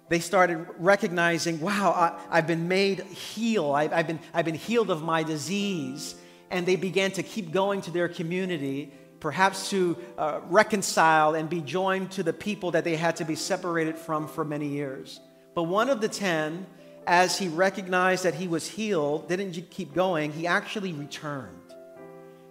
they 0.10 0.20
started 0.20 0.68
recognizing, 0.78 1.62
wow, 1.62 2.18
I, 2.30 2.36
have 2.36 2.46
been 2.46 2.68
made 2.68 3.00
heal. 3.06 3.72
I, 3.72 3.84
I've, 3.84 4.06
been, 4.06 4.20
I've 4.34 4.46
been 4.46 4.54
healed 4.54 4.92
of 4.92 5.02
my 5.02 5.24
disease. 5.24 6.16
And 6.52 6.66
they 6.66 6.76
began 6.76 7.12
to 7.12 7.24
keep 7.24 7.54
going 7.54 7.82
to 7.84 7.92
their 7.92 8.10
community, 8.10 8.94
perhaps 9.26 9.72
to 9.72 9.98
uh, 10.20 10.40
reconcile 10.50 11.34
and 11.34 11.50
be 11.50 11.60
joined 11.60 12.12
to 12.12 12.22
the 12.22 12.32
people 12.32 12.70
that 12.70 12.84
they 12.84 12.96
had 12.96 13.16
to 13.16 13.26
be 13.26 13.34
separated 13.34 13.98
from 13.98 14.28
for 14.28 14.46
many 14.46 14.68
years. 14.68 15.20
But 15.56 15.64
one 15.64 15.90
of 15.90 16.00
the 16.00 16.08
ten, 16.08 16.68
as 17.08 17.36
he 17.36 17.48
recognized 17.48 18.24
that 18.26 18.36
he 18.36 18.48
was 18.48 18.68
healed, 18.68 19.28
didn't 19.28 19.54
keep 19.72 19.96
going, 19.96 20.32
he 20.32 20.46
actually 20.46 20.94
returned. 20.94 21.74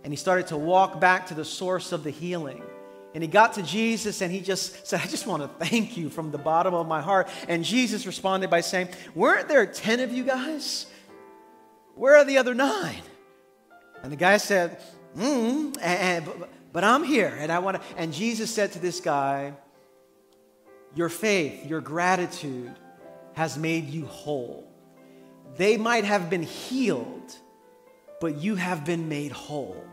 And 0.03 0.13
he 0.13 0.17
started 0.17 0.49
to 0.49 0.57
walk 0.57 0.99
back 0.99 1.29
to 1.29 1.35
the 1.35 1.45
source 1.45 1.93
of 1.93 2.03
the 2.03 2.11
healing. 2.11 2.65
And 3.15 3.23
he 3.23 3.29
got 3.29 3.53
to 3.53 3.63
Jesus 3.63 4.21
and 4.21 4.33
he 4.33 4.41
just 4.41 4.85
said, 4.89 5.01
I 5.01 5.07
just 5.07 5.29
want 5.29 5.45
to 5.45 5.65
thank 5.65 5.97
you 5.97 6.11
from 6.11 6.33
the 6.33 6.39
bottom 6.39 6.75
of 6.75 6.89
my 6.89 7.01
heart. 7.01 7.29
And 7.47 7.63
Jesus 7.63 8.05
responded 8.05 8.51
by 8.51 8.63
saying, 8.63 8.89
Weren't 9.15 9.47
there 9.47 9.65
10 9.65 10.01
of 10.01 10.11
you 10.11 10.25
guys? 10.25 10.87
Where 11.95 12.17
are 12.17 12.25
the 12.25 12.39
other 12.39 12.53
nine? 12.53 13.03
And 14.03 14.11
the 14.11 14.17
guy 14.17 14.39
said, 14.39 14.81
mm, 15.17 15.77
and, 15.81 16.29
but, 16.75 16.85
I'm 16.85 17.05
here. 17.05 17.35
And 17.39 17.51
I 17.51 17.61
want 17.61 17.81
to, 17.81 17.83
and 17.97 18.13
Jesus 18.13 18.51
said 18.51 18.73
to 18.73 18.79
this 18.81 19.01
guy, 19.01 19.55
Your 20.95 21.09
faith, 21.09 21.65
your 21.65 21.81
gratitude 21.81 22.75
has 23.35 23.57
made 23.57 23.89
you 23.89 24.07
whole. 24.07 24.69
They 25.57 25.77
might 25.77 26.05
have 26.05 26.29
been 26.29 26.43
healed, 26.43 27.33
but 28.21 28.37
you 28.37 28.57
have 28.57 28.85
been 28.85 29.09
made 29.09 29.33
whole. 29.33 29.85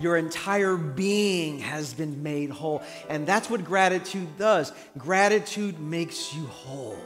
Your 0.00 0.16
entire 0.16 0.76
being 0.76 1.58
has 1.58 1.92
been 1.92 2.22
made 2.22 2.50
whole. 2.50 2.82
And 3.08 3.26
that's 3.26 3.50
what 3.50 3.64
gratitude 3.64 4.38
does. 4.38 4.72
Gratitude 4.96 5.78
makes 5.78 6.34
you 6.34 6.44
whole. 6.46 6.98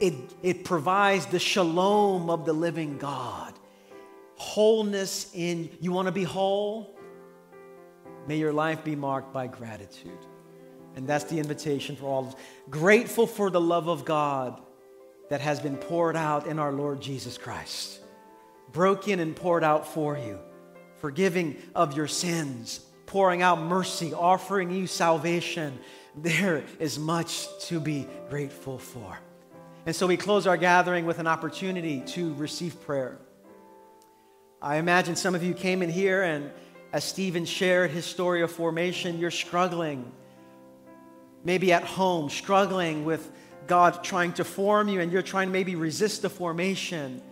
It, 0.00 0.14
it 0.42 0.64
provides 0.64 1.26
the 1.26 1.38
shalom 1.38 2.28
of 2.28 2.44
the 2.44 2.52
living 2.52 2.98
God. 2.98 3.54
Wholeness 4.34 5.30
in, 5.32 5.70
you 5.80 5.92
want 5.92 6.06
to 6.06 6.12
be 6.12 6.24
whole? 6.24 6.91
May 8.26 8.38
your 8.38 8.52
life 8.52 8.84
be 8.84 8.96
marked 8.96 9.32
by 9.32 9.46
gratitude. 9.46 10.18
And 10.94 11.06
that's 11.06 11.24
the 11.24 11.38
invitation 11.38 11.96
for 11.96 12.06
all 12.06 12.20
of 12.20 12.34
us. 12.34 12.40
Grateful 12.70 13.26
for 13.26 13.50
the 13.50 13.60
love 13.60 13.88
of 13.88 14.04
God 14.04 14.60
that 15.30 15.40
has 15.40 15.60
been 15.60 15.76
poured 15.76 16.16
out 16.16 16.46
in 16.46 16.58
our 16.58 16.72
Lord 16.72 17.00
Jesus 17.00 17.38
Christ, 17.38 18.00
broken 18.72 19.18
and 19.18 19.34
poured 19.34 19.64
out 19.64 19.86
for 19.86 20.16
you 20.16 20.38
forgiving 21.02 21.56
of 21.74 21.96
your 21.96 22.06
sins, 22.06 22.78
pouring 23.06 23.42
out 23.42 23.60
mercy, 23.60 24.14
offering 24.14 24.70
you 24.70 24.86
salvation. 24.86 25.76
There 26.14 26.62
is 26.78 26.96
much 26.96 27.48
to 27.66 27.80
be 27.80 28.06
grateful 28.30 28.78
for. 28.78 29.18
And 29.84 29.96
so 29.96 30.06
we 30.06 30.16
close 30.16 30.46
our 30.46 30.56
gathering 30.56 31.04
with 31.04 31.18
an 31.18 31.26
opportunity 31.26 32.02
to 32.08 32.34
receive 32.34 32.80
prayer. 32.82 33.18
I 34.62 34.76
imagine 34.76 35.16
some 35.16 35.34
of 35.34 35.42
you 35.42 35.54
came 35.54 35.82
in 35.82 35.90
here, 35.90 36.22
and 36.22 36.52
as 36.92 37.04
Stephen 37.04 37.44
shared 37.44 37.90
his 37.90 38.04
story 38.04 38.42
of 38.42 38.50
formation, 38.50 39.18
you're 39.18 39.30
struggling. 39.30 40.10
Maybe 41.44 41.72
at 41.72 41.84
home, 41.84 42.30
struggling 42.30 43.04
with 43.04 43.30
God 43.66 44.04
trying 44.04 44.32
to 44.34 44.44
form 44.44 44.88
you, 44.88 45.00
and 45.00 45.10
you're 45.10 45.22
trying 45.22 45.48
to 45.48 45.52
maybe 45.52 45.74
resist 45.74 46.22
the 46.22 46.30
formation 46.30 47.22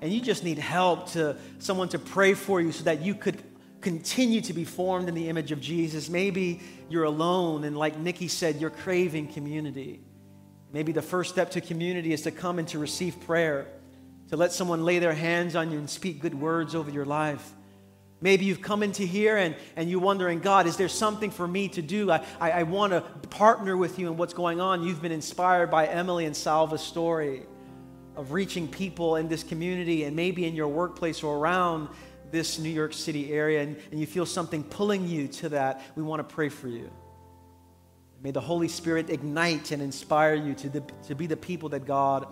and 0.00 0.12
you 0.12 0.20
just 0.20 0.44
need 0.44 0.58
help 0.58 1.10
to 1.10 1.36
someone 1.58 1.88
to 1.90 1.98
pray 1.98 2.34
for 2.34 2.60
you 2.60 2.72
so 2.72 2.84
that 2.84 3.02
you 3.02 3.14
could 3.14 3.42
continue 3.80 4.40
to 4.42 4.52
be 4.52 4.64
formed 4.64 5.08
in 5.08 5.14
the 5.14 5.28
image 5.28 5.52
of 5.52 5.60
Jesus. 5.60 6.08
Maybe 6.08 6.60
you're 6.88 7.04
alone 7.04 7.64
and 7.64 7.76
like 7.76 7.98
Nikki 7.98 8.28
said, 8.28 8.60
you're 8.60 8.70
craving 8.70 9.28
community. 9.28 10.00
Maybe 10.72 10.92
the 10.92 11.02
first 11.02 11.30
step 11.30 11.50
to 11.52 11.60
community 11.60 12.12
is 12.12 12.22
to 12.22 12.30
come 12.30 12.58
and 12.58 12.68
to 12.68 12.78
receive 12.78 13.20
prayer, 13.20 13.66
to 14.28 14.36
let 14.36 14.52
someone 14.52 14.84
lay 14.84 14.98
their 14.98 15.14
hands 15.14 15.56
on 15.56 15.70
you 15.70 15.78
and 15.78 15.88
speak 15.88 16.20
good 16.20 16.34
words 16.34 16.74
over 16.74 16.90
your 16.90 17.04
life. 17.04 17.52
Maybe 18.20 18.44
you've 18.44 18.60
come 18.60 18.82
into 18.82 19.04
here 19.04 19.36
and, 19.36 19.56
and 19.76 19.90
you're 19.90 20.00
wondering, 20.00 20.40
God, 20.40 20.66
is 20.66 20.76
there 20.76 20.88
something 20.88 21.30
for 21.30 21.48
me 21.48 21.68
to 21.68 21.82
do? 21.82 22.10
I, 22.10 22.24
I, 22.38 22.50
I 22.50 22.62
want 22.64 22.92
to 22.92 23.00
partner 23.28 23.76
with 23.76 23.98
you 23.98 24.08
in 24.08 24.16
what's 24.16 24.34
going 24.34 24.60
on. 24.60 24.82
You've 24.82 25.00
been 25.00 25.12
inspired 25.12 25.70
by 25.70 25.86
Emily 25.86 26.26
and 26.26 26.36
Salva's 26.36 26.82
story 26.82 27.42
of 28.16 28.32
reaching 28.32 28.68
people 28.68 29.16
in 29.16 29.28
this 29.28 29.42
community 29.42 30.04
and 30.04 30.14
maybe 30.14 30.44
in 30.44 30.54
your 30.54 30.68
workplace 30.68 31.22
or 31.22 31.38
around 31.38 31.88
this 32.30 32.58
New 32.58 32.68
York 32.70 32.92
City 32.92 33.32
area, 33.32 33.62
and, 33.62 33.76
and 33.90 33.98
you 33.98 34.06
feel 34.06 34.26
something 34.26 34.62
pulling 34.62 35.08
you 35.08 35.26
to 35.26 35.48
that, 35.48 35.82
we 35.96 36.02
want 36.02 36.20
to 36.26 36.34
pray 36.34 36.48
for 36.48 36.68
you. 36.68 36.90
May 38.22 38.30
the 38.30 38.40
Holy 38.40 38.68
Spirit 38.68 39.08
ignite 39.10 39.72
and 39.72 39.82
inspire 39.82 40.34
you 40.34 40.54
to, 40.54 40.68
the, 40.68 40.80
to 41.08 41.14
be 41.14 41.26
the 41.26 41.36
people 41.36 41.70
that 41.70 41.86
God 41.86 42.26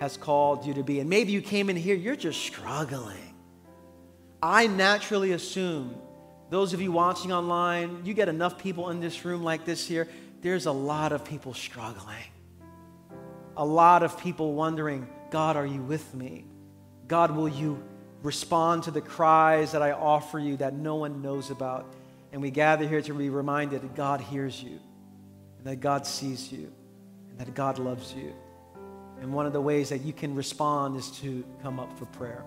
has 0.00 0.16
called 0.16 0.64
you 0.64 0.74
to 0.74 0.82
be. 0.82 1.00
And 1.00 1.08
maybe 1.08 1.32
you 1.32 1.42
came 1.42 1.68
in 1.70 1.76
here, 1.76 1.94
you're 1.94 2.16
just 2.16 2.40
struggling. 2.40 3.33
I 4.44 4.66
naturally 4.66 5.32
assume, 5.32 5.96
those 6.50 6.74
of 6.74 6.82
you 6.82 6.92
watching 6.92 7.32
online, 7.32 8.04
you 8.04 8.12
get 8.12 8.28
enough 8.28 8.58
people 8.58 8.90
in 8.90 9.00
this 9.00 9.24
room 9.24 9.42
like 9.42 9.64
this 9.64 9.88
here, 9.88 10.06
there's 10.42 10.66
a 10.66 10.72
lot 10.72 11.12
of 11.12 11.24
people 11.24 11.54
struggling. 11.54 12.26
A 13.56 13.64
lot 13.64 14.02
of 14.02 14.20
people 14.20 14.52
wondering, 14.52 15.08
God, 15.30 15.56
are 15.56 15.64
you 15.64 15.80
with 15.80 16.14
me? 16.14 16.44
God, 17.08 17.30
will 17.30 17.48
you 17.48 17.82
respond 18.22 18.82
to 18.82 18.90
the 18.90 19.00
cries 19.00 19.72
that 19.72 19.80
I 19.80 19.92
offer 19.92 20.38
you 20.38 20.58
that 20.58 20.74
no 20.74 20.96
one 20.96 21.22
knows 21.22 21.50
about? 21.50 21.94
And 22.30 22.42
we 22.42 22.50
gather 22.50 22.86
here 22.86 23.00
to 23.00 23.14
be 23.14 23.30
reminded 23.30 23.80
that 23.80 23.94
God 23.94 24.20
hears 24.20 24.62
you, 24.62 24.78
and 25.56 25.66
that 25.66 25.76
God 25.76 26.06
sees 26.06 26.52
you, 26.52 26.70
and 27.30 27.38
that 27.38 27.54
God 27.54 27.78
loves 27.78 28.12
you. 28.12 28.34
And 29.22 29.32
one 29.32 29.46
of 29.46 29.54
the 29.54 29.62
ways 29.62 29.88
that 29.88 30.02
you 30.02 30.12
can 30.12 30.34
respond 30.34 30.96
is 30.96 31.10
to 31.22 31.46
come 31.62 31.80
up 31.80 31.98
for 31.98 32.04
prayer. 32.04 32.44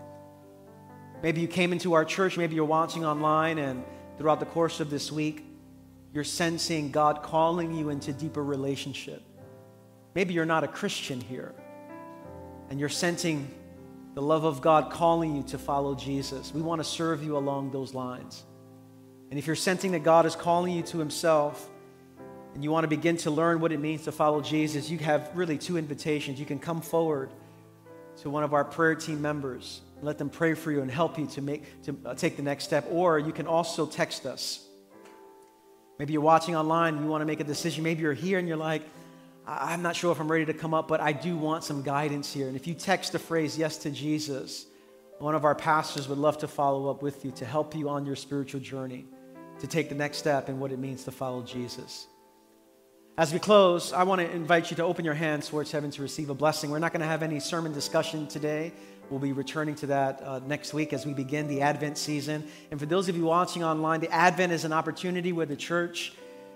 Maybe 1.24 1.41
you 1.41 1.47
came 1.47 1.74
into 1.74 1.93
our 1.93 2.05
church, 2.05 2.38
maybe 2.38 2.55
you're 2.55 2.65
watching 2.65 3.05
online, 3.05 3.57
and 3.57 3.84
throughout 4.18 4.39
the 4.39 4.45
course 4.45 4.80
of 4.80 4.89
this 4.89 5.11
week, 5.11 5.43
you're 6.13 6.24
sensing 6.24 6.91
God 6.91 7.24
calling 7.24 7.74
you 7.74 7.89
into 7.89 8.13
deeper 8.13 8.43
relationship. 8.43 9.22
Maybe 10.13 10.34
you're 10.34 10.45
not 10.45 10.63
a 10.63 10.68
Christian 10.68 11.20
here, 11.20 11.53
and 12.70 12.80
you're 12.80 12.89
sensing 12.89 13.49
the 14.13 14.22
love 14.22 14.43
of 14.43 14.61
God 14.61 14.91
calling 14.91 15.36
you 15.36 15.43
to 15.43 15.57
follow 15.57 15.95
Jesus. 15.95 16.53
We 16.53 16.61
want 16.61 16.80
to 16.80 16.84
serve 16.84 17.24
you 17.24 17.38
along 17.38 17.72
those 17.72 17.93
lines. 17.93 18.43
And 19.30 19.38
if 19.38 19.45
you're 19.45 19.55
sensing 19.55 19.91
that 19.91 20.03
God 20.03 20.26
is 20.26 20.36
calling 20.36 20.74
you 20.74 20.84
to 20.84 20.97
Himself, 20.97 21.70
and 22.53 22.63
you 22.63 22.72
want 22.72 22.84
to 22.84 22.88
begin 22.88 23.18
to 23.18 23.32
learn 23.32 23.59
what 23.59 23.72
it 23.72 23.80
means 23.80 24.03
to 24.05 24.11
follow 24.11 24.41
Jesus, 24.41 24.89
you 24.89 24.97
have 24.99 25.30
really 25.36 25.57
two 25.57 25.78
invitations. 25.78 26.39
You 26.39 26.45
can 26.45 26.57
come 26.57 26.82
forward 26.82 27.30
to 28.22 28.30
one 28.32 28.43
of 28.43 28.53
our 28.53 28.65
prayer 28.65 28.95
team 28.95 29.22
members 29.22 29.82
let 30.02 30.18
them 30.18 30.30
pray 30.30 30.54
for 30.54 30.72
you 30.72 30.82
and 30.82 30.91
help 30.91 31.18
you 31.18 31.26
to 31.28 31.41
make 31.41 31.84
to 31.84 31.98
uh, 32.06 32.14
take 32.14 32.38
the 32.38 32.43
next 32.43 32.66
step 32.66 32.86
or 32.91 33.20
you 33.20 33.32
can 33.32 33.48
also 33.48 33.86
text 33.86 34.26
us 34.26 34.66
maybe 35.98 36.14
you're 36.14 36.22
watching 36.22 36.56
online 36.56 36.95
and 36.95 37.04
you 37.04 37.10
want 37.10 37.22
to 37.22 37.26
make 37.26 37.39
a 37.39 37.43
decision 37.43 37.84
maybe 37.84 38.02
you're 38.02 38.14
here 38.14 38.39
and 38.39 38.48
you're 38.48 38.58
like 38.58 38.84
i'm 39.48 39.82
not 39.82 39.95
sure 39.95 40.12
if 40.12 40.20
i'm 40.20 40.32
ready 40.32 40.45
to 40.45 40.54
come 40.54 40.74
up 40.74 40.88
but 40.88 41.00
i 41.00 41.12
do 41.12 41.36
want 41.36 41.64
some 41.64 41.82
guidance 41.82 42.32
here 42.32 42.48
and 42.48 42.56
if 42.56 42.68
you 42.68 42.74
text 42.74 43.12
the 43.12 43.20
phrase 43.20 43.58
yes 43.58 43.78
to 43.78 43.89
jesus 43.89 44.66
one 45.20 45.34
of 45.34 45.45
our 45.45 45.56
pastors 45.56 46.08
would 46.08 46.20
love 46.20 46.38
to 46.38 46.48
follow 46.48 46.91
up 46.91 47.02
with 47.02 47.26
you 47.26 47.32
to 47.32 47.45
help 47.45 47.76
you 47.76 47.89
on 47.89 48.06
your 48.06 48.16
spiritual 48.16 48.60
journey 48.60 49.06
to 49.60 49.66
take 49.66 49.89
the 49.89 49.95
next 49.95 50.18
step 50.18 50.48
in 50.48 50.60
what 50.60 50.72
it 50.72 50.78
means 50.78 51.04
to 51.04 51.12
follow 51.12 51.41
jesus 51.41 52.08
as 53.20 53.34
we 53.34 53.39
close, 53.39 53.93
I 53.93 54.04
want 54.04 54.22
to 54.22 54.30
invite 54.30 54.70
you 54.70 54.78
to 54.78 54.84
open 54.84 55.04
your 55.04 55.16
hands 55.16 55.50
towards 55.50 55.72
heaven 55.72 55.89
to 55.89 56.04
receive 56.04 56.30
a 56.30 56.36
blessing. 56.36 56.70
We're 56.70 56.78
not 56.78 56.93
going 56.93 57.02
to 57.02 57.08
have 57.08 57.24
any 57.24 57.39
sermon 57.39 57.74
discussion 57.74 58.28
today. 58.28 58.72
We'll 59.10 59.20
be 59.20 59.32
returning 59.32 59.76
to 59.76 59.88
that 59.88 60.22
uh, 60.22 60.39
next 60.39 60.74
week 60.74 60.91
as 60.91 61.05
we 61.05 61.14
begin 61.14 61.47
the 61.47 61.62
Advent 61.62 61.97
season. 61.97 62.47
And 62.72 62.80
for 62.80 62.86
those 62.86 63.08
of 63.08 63.16
you 63.16 63.26
watching 63.26 63.64
online, 63.64 64.01
the 64.01 64.12
Advent 64.12 64.51
is 64.51 64.66
an 64.66 64.74
opportunity 64.74 65.32
where 65.32 65.45
the 65.45 65.55
church 65.55 66.14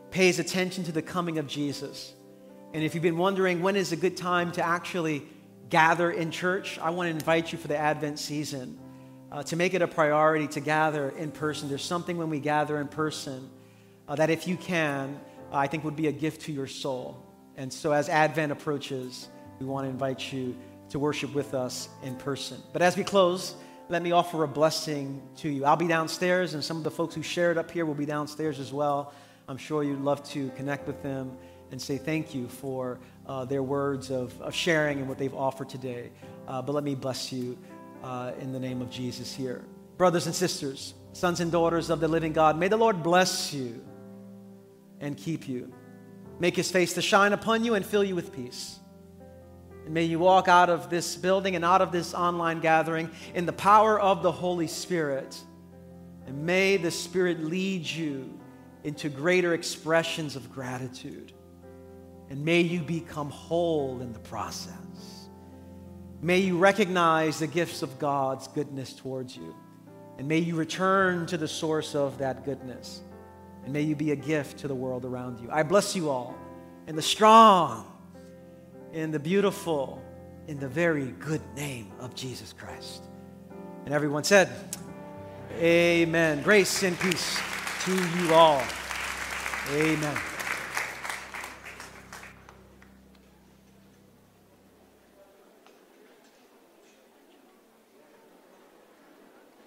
pays 0.10 0.39
attention 0.39 0.84
to 0.84 0.91
the 0.91 1.02
coming 1.02 1.38
of 1.38 1.47
Jesus. 1.47 2.14
And 2.74 2.84
if 2.84 2.93
you've 2.93 3.04
been 3.04 3.18
wondering 3.18 3.62
when 3.62 3.76
is 3.76 3.91
a 3.91 3.95
good 3.95 4.18
time 4.18 4.52
to 4.54 4.66
actually 4.66 5.24
gather 5.70 6.12
in 6.12 6.32
church, 6.32 6.78
I 6.80 6.89
want 6.89 7.08
to 7.08 7.12
invite 7.12 7.52
you 7.52 7.58
for 7.58 7.68
the 7.68 7.78
Advent 7.78 8.20
season 8.20 8.78
uh, 9.32 9.43
to 9.43 9.56
make 9.56 9.74
it 9.74 9.82
a 9.82 9.88
priority 9.88 10.47
to 10.49 10.60
gather 10.60 11.10
in 11.10 11.32
person. 11.32 11.70
There's 11.70 11.84
something 11.84 12.18
when 12.18 12.30
we 12.30 12.39
gather 12.39 12.82
in 12.82 12.89
person 12.89 13.49
uh, 14.08 14.16
that, 14.16 14.30
if 14.30 14.47
you 14.47 14.58
can, 14.58 15.20
I 15.54 15.68
think 15.68 15.86
would 15.86 15.95
be 15.95 16.08
a 16.08 16.12
gift 16.12 16.41
to 16.43 16.52
your 16.52 16.68
soul. 16.68 17.26
And 17.56 17.72
so, 17.72 17.93
as 17.93 18.10
Advent 18.10 18.52
approaches, 18.52 19.30
we 19.60 19.66
want 19.66 19.86
to 19.86 19.89
invite 19.89 20.34
you 20.34 20.58
to 20.92 21.00
worship 21.00 21.34
with 21.34 21.54
us 21.54 21.89
in 22.04 22.16
person. 22.16 22.62
But 22.74 22.82
as 22.82 22.96
we 22.96 23.04
close, 23.04 23.56
let 23.89 24.02
me 24.02 24.12
offer 24.12 24.44
a 24.44 24.48
blessing 24.48 25.22
to 25.38 25.50
you. 25.50 25.66
I'll 25.66 25.76
be 25.76 25.88
downstairs, 25.88 26.54
and 26.54 26.64
some 26.64 26.78
of 26.78 26.84
the 26.84 26.92
folks 26.92 27.16
who 27.16 27.24
shared 27.24 27.58
up 27.58 27.72
here 27.72 27.86
will 27.86 27.96
be 27.96 28.06
downstairs 28.06 28.60
as 28.60 28.72
well. 28.72 29.14
I'm 29.48 29.58
sure 29.58 29.84
you'd 29.84 30.02
love 30.02 30.24
to 30.30 30.50
connect 30.52 30.88
with 30.88 31.02
them 31.02 31.38
and 31.72 31.82
say 31.82 31.98
thank 31.98 32.36
you 32.36 32.48
for 32.48 33.00
uh, 33.26 33.46
their 33.46 33.64
words 33.64 34.12
of, 34.12 34.39
of, 34.42 34.54
sharing 34.54 35.00
and 35.00 35.08
what 35.08 35.18
they've 35.18 35.34
offered 35.34 35.70
today. 35.70 36.12
Uh, 36.48 36.62
but 36.62 36.74
let 36.74 36.84
me 36.84 36.96
bless 36.96 37.32
you 37.32 37.58
uh, 38.04 38.34
in 38.39 38.52
the 38.52 38.60
name 38.60 38.82
of 38.82 38.89
Jesus 38.89 39.34
here. 39.34 39.64
Brothers 39.98 40.26
and 40.26 40.36
sisters, 40.36 40.94
sons 41.14 41.39
and 41.39 41.52
daughters 41.52 41.89
of 41.89 42.02
the 42.02 42.08
living 42.08 42.34
God, 42.34 42.58
may 42.58 42.68
the 42.68 42.78
Lord 42.78 43.02
bless 43.02 43.54
you 43.54 43.82
and 45.00 45.16
keep 45.16 45.48
you. 45.48 45.72
Make 46.39 46.58
his 46.58 46.70
face 46.70 46.94
to 46.96 47.02
shine 47.02 47.32
upon 47.32 47.64
you 47.64 47.76
and 47.76 47.86
fill 47.86 48.04
you 48.04 48.16
with 48.16 48.34
peace. 48.34 48.81
And 49.86 49.94
may 49.94 50.04
you 50.04 50.20
walk 50.20 50.48
out 50.48 50.70
of 50.70 50.90
this 50.90 51.16
building 51.16 51.56
and 51.56 51.66
out 51.66 51.82
of 51.82 51.92
this 51.92 52.14
online 52.14 52.60
gathering 52.60 53.10
in 53.34 53.46
the 53.46 53.54
power 53.54 54.00
of 54.00 54.22
the 54.24 54.32
Holy 54.32 54.68
Spirit. 54.68 55.38
And 56.28 56.46
may 56.46 56.78
the 56.78 56.92
Spirit 56.92 57.44
lead 57.44 57.86
you 57.86 58.40
into 58.84 59.10
greater 59.10 59.54
expressions 59.54 60.36
of 60.36 60.52
gratitude. 60.52 61.34
And 62.30 62.46
may 62.46 62.62
you 62.62 62.82
become 62.82 63.30
whole 63.30 64.02
in 64.02 64.14
the 64.14 64.20
process. 64.20 65.28
May 66.22 66.40
you 66.40 66.58
recognize 66.58 67.40
the 67.40 67.48
gifts 67.48 67.82
of 67.82 67.98
God's 67.98 68.48
goodness 68.48 68.94
towards 68.94 69.36
you. 69.36 69.56
And 70.18 70.28
may 70.28 70.38
you 70.38 70.56
return 70.56 71.26
to 71.26 71.38
the 71.38 71.48
source 71.48 71.96
of 71.96 72.20
that 72.20 72.46
goodness. 72.46 73.02
And 73.64 73.74
may 73.74 73.82
you 73.82 73.96
be 73.96 74.12
a 74.12 74.16
gift 74.16 74.60
to 74.60 74.68
the 74.68 74.76
world 74.76 75.04
around 75.04 75.40
you. 75.40 75.50
I 75.52 75.64
bless 75.64 75.96
you 75.96 76.10
all 76.10 76.36
in 76.88 76.96
the 76.96 77.02
strong 77.02 77.91
in 78.94 79.12
the 79.12 79.20
beautiful, 79.20 80.02
in 80.48 80.60
the 80.60 80.68
very 80.68 81.14
good 81.20 81.42
name 81.56 81.92
of 82.00 82.16
Jesus 82.16 82.54
Christ. 82.54 83.04
And 83.86 83.94
everyone 83.94 84.24
said, 84.24 84.50
Amen. 85.60 86.42
Grace 86.44 86.84
and 86.84 87.00
peace 87.00 87.39
to 87.86 87.94
you 87.94 88.34
all. 88.34 88.62
Amen. 89.74 90.31